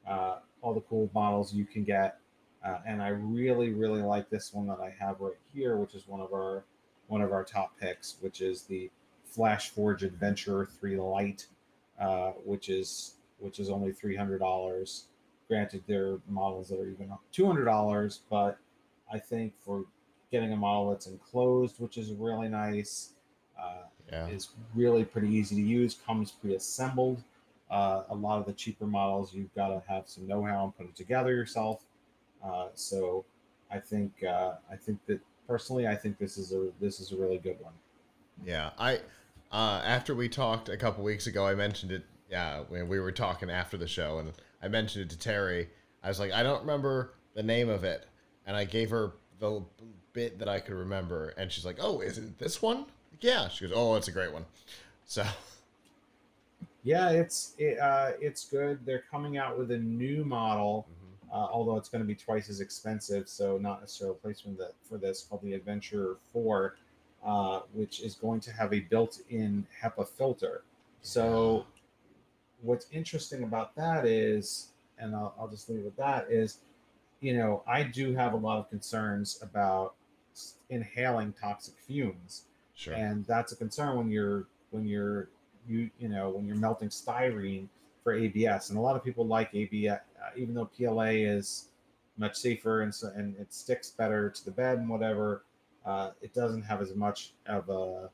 uh, 0.09 0.39
all 0.63 0.73
the 0.73 0.81
cool 0.83 1.11
models 1.15 1.53
you 1.53 1.65
can 1.65 1.85
get. 1.85 2.19
Uh, 2.65 2.79
and 2.87 3.03
I 3.03 3.09
really, 3.09 3.73
really 3.73 4.03
like 4.03 4.31
this 4.31 4.53
one 4.53 4.67
that 4.69 4.81
I 4.81 4.95
have 4.99 5.21
right 5.21 5.37
here, 5.55 5.77
which 5.77 5.95
is 5.95 6.09
one 6.09 6.21
of 6.21 6.33
our 6.33 6.65
one 7.07 7.23
of 7.23 7.33
our 7.33 7.45
top 7.45 7.79
picks, 7.79 8.17
which 8.21 8.41
is 8.41 8.63
the 8.63 8.91
Flash 9.25 9.71
Forge 9.71 10.03
Adventurer 10.03 10.67
3 10.67 10.97
Lite, 10.99 11.47
uh, 12.01 12.33
which 12.45 12.69
is 12.69 13.15
which 13.39 13.61
is 13.61 13.71
only 13.71 13.93
three 13.93 14.17
hundred 14.17 14.39
dollars. 14.39 15.07
Granted, 15.49 15.83
there 15.87 16.07
are 16.09 16.21
models 16.29 16.69
that 16.69 16.79
are 16.79 16.89
even 16.89 17.11
two 17.33 17.47
hundred 17.47 17.65
dollars, 17.65 18.21
but 18.29 18.59
I 19.13 19.19
think 19.19 19.55
for 19.59 19.85
getting 20.31 20.53
a 20.53 20.57
model 20.57 20.91
that's 20.91 21.07
enclosed, 21.07 21.81
which 21.81 21.97
is 21.97 22.13
really 22.13 22.49
nice, 22.49 23.15
uh, 23.59 23.85
yeah. 24.13 24.27
is 24.27 24.51
really 24.75 25.05
pretty 25.05 25.29
easy 25.29 25.57
to 25.57 25.63
use. 25.63 25.97
Comes 26.07 26.31
pre-assembled, 26.31 27.23
uh, 27.71 28.03
a 28.11 28.15
lot 28.15 28.39
of 28.39 28.47
the 28.47 28.53
cheaper 28.53 28.87
models, 28.87 29.33
you've 29.33 29.55
got 29.55 29.69
to 29.69 29.83
have 29.89 30.07
some 30.07 30.27
know-how 30.27 30.65
and 30.65 30.77
put 30.77 30.87
it 30.87 30.95
together 30.95 31.35
yourself. 31.35 31.83
Uh, 32.45 32.69
so 32.75 33.25
I 33.71 33.79
think 33.79 34.23
uh, 34.23 34.55
I 34.71 34.77
think 34.77 34.99
that 35.07 35.21
personally, 35.47 35.87
I 35.87 35.95
think 35.95 36.19
this 36.19 36.39
is 36.39 36.53
a 36.53 36.69
this 36.81 37.01
is 37.01 37.13
a 37.13 37.17
really 37.17 37.39
good 37.39 37.57
one. 37.61 37.73
Yeah, 38.45 38.71
I 38.79 38.97
uh, 39.51 39.83
after 39.85 40.15
we 40.15 40.29
talked 40.29 40.69
a 40.69 40.77
couple 40.77 41.03
weeks 41.05 41.27
ago, 41.27 41.47
I 41.47 41.55
mentioned 41.55 41.93
it. 41.93 42.05
Yeah, 42.31 42.65
when 42.69 42.89
we 42.89 43.01
were 43.01 43.13
talking 43.13 43.49
after 43.51 43.79
the 43.79 43.89
show, 43.89 44.19
and 44.19 44.33
I 44.63 44.69
mentioned 44.69 45.05
it 45.05 45.11
to 45.11 45.19
Terry. 45.19 45.69
I 46.03 46.09
was 46.09 46.19
like, 46.19 46.33
I 46.33 46.43
don't 46.43 46.61
remember 46.61 47.15
the 47.35 47.43
name 47.43 47.69
of 47.69 47.85
it, 47.85 48.07
and 48.47 48.57
I 48.57 48.65
gave 48.65 48.91
her 48.91 49.13
the 49.39 49.63
bit 50.13 50.39
that 50.39 50.49
I 50.49 50.61
could 50.61 50.75
remember, 50.75 51.29
and 51.37 51.51
she's 51.51 51.65
like, 51.65 51.79
"Oh, 51.81 52.01
is 52.01 52.19
it 52.19 52.39
this 52.39 52.61
one?" 52.61 52.87
Yeah, 53.21 53.49
she 53.49 53.67
goes, 53.67 53.73
"Oh, 53.75 53.95
it's 53.95 54.09
a 54.09 54.13
great 54.13 54.33
one." 54.33 54.45
So 55.05 55.25
yeah, 56.83 57.11
it's 57.11 57.55
it, 57.59 57.79
uh, 57.79 58.13
it's 58.21 58.45
good. 58.47 58.85
They're 58.85 59.05
coming 59.11 59.39
out 59.39 59.59
with 59.59 59.71
a 59.71 59.79
new 59.79 60.25
model, 60.25 60.87
mm-hmm. 60.91 61.37
uh, 61.37 61.47
although 61.53 61.77
it's 61.77 61.89
going 61.89 62.03
to 62.03 62.07
be 62.07 62.15
twice 62.15 62.49
as 62.49 62.61
expensive. 62.61 63.29
So 63.29 63.59
not 63.59 63.81
necessarily 63.81 64.11
a 64.11 64.15
replacement 64.15 64.59
that, 64.59 64.73
for 64.89 64.99
this 64.99 65.27
called 65.29 65.43
the 65.43 65.55
Adventurer 65.55 66.17
Four, 66.33 66.77
uh, 67.25 67.61
which 67.73 68.01
is 68.01 68.15
going 68.15 68.41
to 68.41 68.53
have 68.53 68.73
a 68.73 68.81
built-in 68.81 69.67
HEPA 69.83 70.09
filter. 70.09 70.63
So 71.03 71.65
what's 72.63 72.87
interesting 72.93 73.43
about 73.43 73.75
that 73.77 74.07
is 74.07 74.73
and 74.99 75.15
I'll, 75.15 75.35
I'll 75.39 75.49
just 75.49 75.69
leave 75.69 75.85
with 75.85 75.97
that 75.97 76.31
is, 76.31 76.59
you 77.21 77.37
know, 77.37 77.63
I 77.67 77.85
do 77.85 78.15
have 78.15 78.33
a 78.33 78.37
lot 78.37 78.59
of 78.59 78.69
concerns 78.69 79.39
about 79.43 79.95
inhaling 80.71 81.33
toxic 81.41 81.75
fumes, 81.79 82.45
Sure. 82.75 82.95
and 82.95 83.25
that's 83.27 83.53
a 83.53 83.57
concern 83.57 83.97
when 83.97 84.11
you're 84.11 84.47
when 84.71 84.87
you're 84.87 85.29
you 85.67 85.91
you 85.99 86.09
know 86.09 86.31
when 86.31 86.47
you're 86.47 86.57
melting 86.57 86.89
styrene 86.89 87.69
for 88.05 88.13
ABS, 88.15 88.71
and 88.71 88.79
a 88.79 88.81
lot 88.83 88.97
of 88.97 89.05
people 89.05 89.27
like 89.27 89.55
ABS, 89.55 90.01
uh, 90.23 90.31
even 90.37 90.55
though 90.55 90.67
PLA 90.67 91.11
is 91.11 91.69
much 92.17 92.37
safer 92.37 92.83
and 92.83 92.95
so 92.95 93.09
and 93.15 93.37
it 93.37 93.53
sticks 93.53 93.91
better 93.91 94.31
to 94.31 94.45
the 94.45 94.51
bed 94.51 94.79
and 94.79 94.89
whatever. 94.89 95.45
Uh, 95.87 96.11
it 96.21 96.35
doesn't 96.35 96.63
have 96.63 96.83
as 96.83 96.95
much 96.95 97.33
of 97.47 97.69
a 97.71 98.11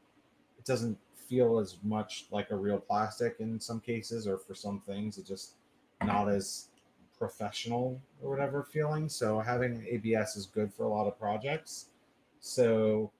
it 0.58 0.64
doesn't 0.64 0.96
feel 1.28 1.58
as 1.58 1.76
much 1.82 2.26
like 2.30 2.50
a 2.50 2.56
real 2.56 2.78
plastic 2.78 3.36
in 3.40 3.60
some 3.60 3.80
cases 3.80 4.26
or 4.26 4.38
for 4.38 4.54
some 4.54 4.80
things 4.86 5.18
it 5.18 5.26
just 5.26 5.54
not 6.04 6.28
as 6.28 6.68
professional 7.18 8.00
or 8.22 8.30
whatever 8.30 8.62
feeling. 8.62 9.08
So 9.08 9.40
having 9.40 9.86
abs 9.92 10.36
is 10.36 10.46
good 10.46 10.72
for 10.72 10.84
a 10.84 10.88
lot 10.88 11.06
of 11.06 11.18
projects. 11.18 11.86
So 12.40 13.10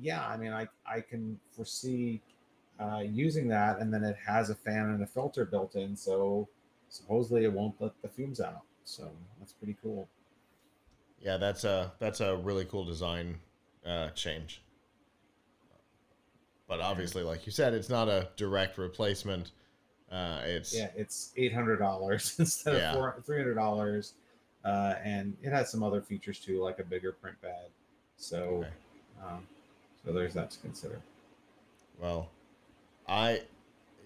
yeah 0.00 0.26
i 0.26 0.38
mean 0.38 0.50
i 0.54 0.66
i 0.86 1.02
can 1.02 1.38
foresee 1.50 2.18
uh, 2.80 3.02
using 3.04 3.46
that 3.46 3.78
and 3.78 3.92
then 3.92 4.02
it 4.02 4.16
has 4.26 4.48
a 4.48 4.54
fan 4.54 4.86
and 4.86 5.02
a 5.02 5.06
filter 5.06 5.44
built 5.44 5.74
in 5.74 5.94
so 5.94 6.48
supposedly 6.92 7.44
it 7.44 7.52
won't 7.52 7.74
let 7.80 8.00
the 8.02 8.08
fumes 8.08 8.40
out. 8.40 8.62
So 8.84 9.10
that's 9.38 9.52
pretty 9.52 9.76
cool. 9.82 10.08
Yeah, 11.20 11.38
that's 11.38 11.64
a 11.64 11.92
that's 11.98 12.20
a 12.20 12.36
really 12.36 12.64
cool 12.64 12.84
design 12.84 13.38
uh, 13.86 14.10
change. 14.10 14.62
But 16.72 16.80
obviously, 16.80 17.22
like 17.22 17.44
you 17.44 17.52
said, 17.52 17.74
it's 17.74 17.90
not 17.90 18.08
a 18.08 18.30
direct 18.36 18.78
replacement. 18.78 19.50
Uh, 20.10 20.40
it's 20.44 20.74
yeah 20.74 20.88
it's 20.96 21.34
$800 21.36 22.38
instead 22.38 22.76
Yeah. 22.76 22.94
of 22.96 23.26
$300 23.26 24.12
uh, 24.64 24.94
and 25.04 25.36
it 25.42 25.50
has 25.52 25.70
some 25.70 25.82
other 25.82 26.00
features 26.00 26.38
too 26.38 26.62
like 26.62 26.78
a 26.78 26.82
bigger 26.84 27.12
print 27.12 27.36
pad 27.42 27.66
so 28.16 28.38
Okay. 28.38 28.68
um, 29.22 29.46
so 30.02 30.14
there's 30.14 30.32
that 30.32 30.50
to 30.52 30.58
consider 30.60 30.98
Well, 32.00 32.30
I, 33.06 33.42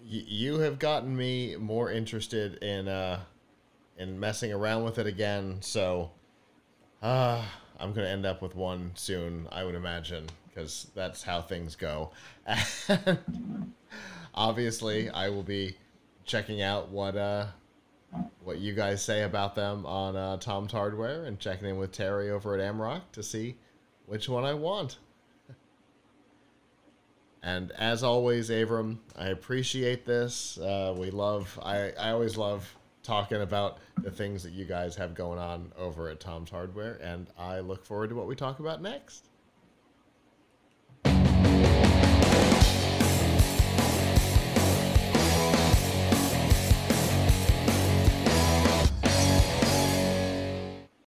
y- 0.01 0.25
you 0.27 0.59
have 0.59 0.77
gotten 0.77 1.15
me 1.15 1.55
more 1.55 1.89
interested 1.89 2.61
in 2.61 2.89
uh, 2.89 3.21
in 3.97 4.19
messing 4.19 4.51
around 4.51 4.83
with 4.83 4.97
it 4.97 5.07
again. 5.07 5.61
So, 5.61 6.11
uh, 7.01 7.45
I'm 7.79 7.93
gonna 7.93 8.07
end 8.07 8.25
up 8.25 8.41
with 8.41 8.55
one 8.55 8.91
soon, 8.95 9.47
I 9.51 9.63
would 9.63 9.75
imagine, 9.75 10.25
because 10.47 10.87
that's 10.95 11.23
how 11.23 11.41
things 11.41 11.75
go. 11.75 12.11
And 12.89 13.73
obviously, 14.33 15.09
I 15.09 15.29
will 15.29 15.43
be 15.43 15.75
checking 16.25 16.61
out 16.61 16.89
what 16.89 17.15
uh, 17.15 17.47
what 18.43 18.59
you 18.59 18.73
guys 18.73 19.03
say 19.03 19.23
about 19.23 19.55
them 19.55 19.85
on 19.85 20.15
uh, 20.15 20.37
Tom's 20.37 20.71
Hardware 20.71 21.25
and 21.25 21.39
checking 21.39 21.67
in 21.67 21.77
with 21.77 21.91
Terry 21.91 22.29
over 22.29 22.57
at 22.57 22.61
Amrock 22.61 23.01
to 23.13 23.23
see 23.23 23.55
which 24.05 24.29
one 24.29 24.45
I 24.45 24.53
want. 24.53 24.97
And 27.43 27.71
as 27.71 28.03
always, 28.03 28.49
Avram, 28.49 28.97
I 29.17 29.27
appreciate 29.27 30.05
this. 30.05 30.57
Uh, 30.57 30.93
we 30.97 31.11
love, 31.11 31.57
I, 31.63 31.91
I 31.91 32.11
always 32.11 32.35
love 32.35 32.75
talking 33.07 33.41
about 33.41 33.77
the 34.03 34.11
things 34.11 34.43
that 34.43 34.51
you 34.51 34.65
guys 34.65 34.93
have 34.97 35.15
going 35.15 35.39
on 35.39 35.71
over 35.77 36.09
at 36.09 36.19
Tom's 36.19 36.49
Hardware, 36.49 36.99
and 37.01 37.27
I 37.39 37.61
look 37.61 37.85
forward 37.85 38.09
to 38.09 38.15
what 38.15 38.27
we 38.27 38.35
talk 38.35 38.59
about 38.59 38.81
next. 38.81 39.29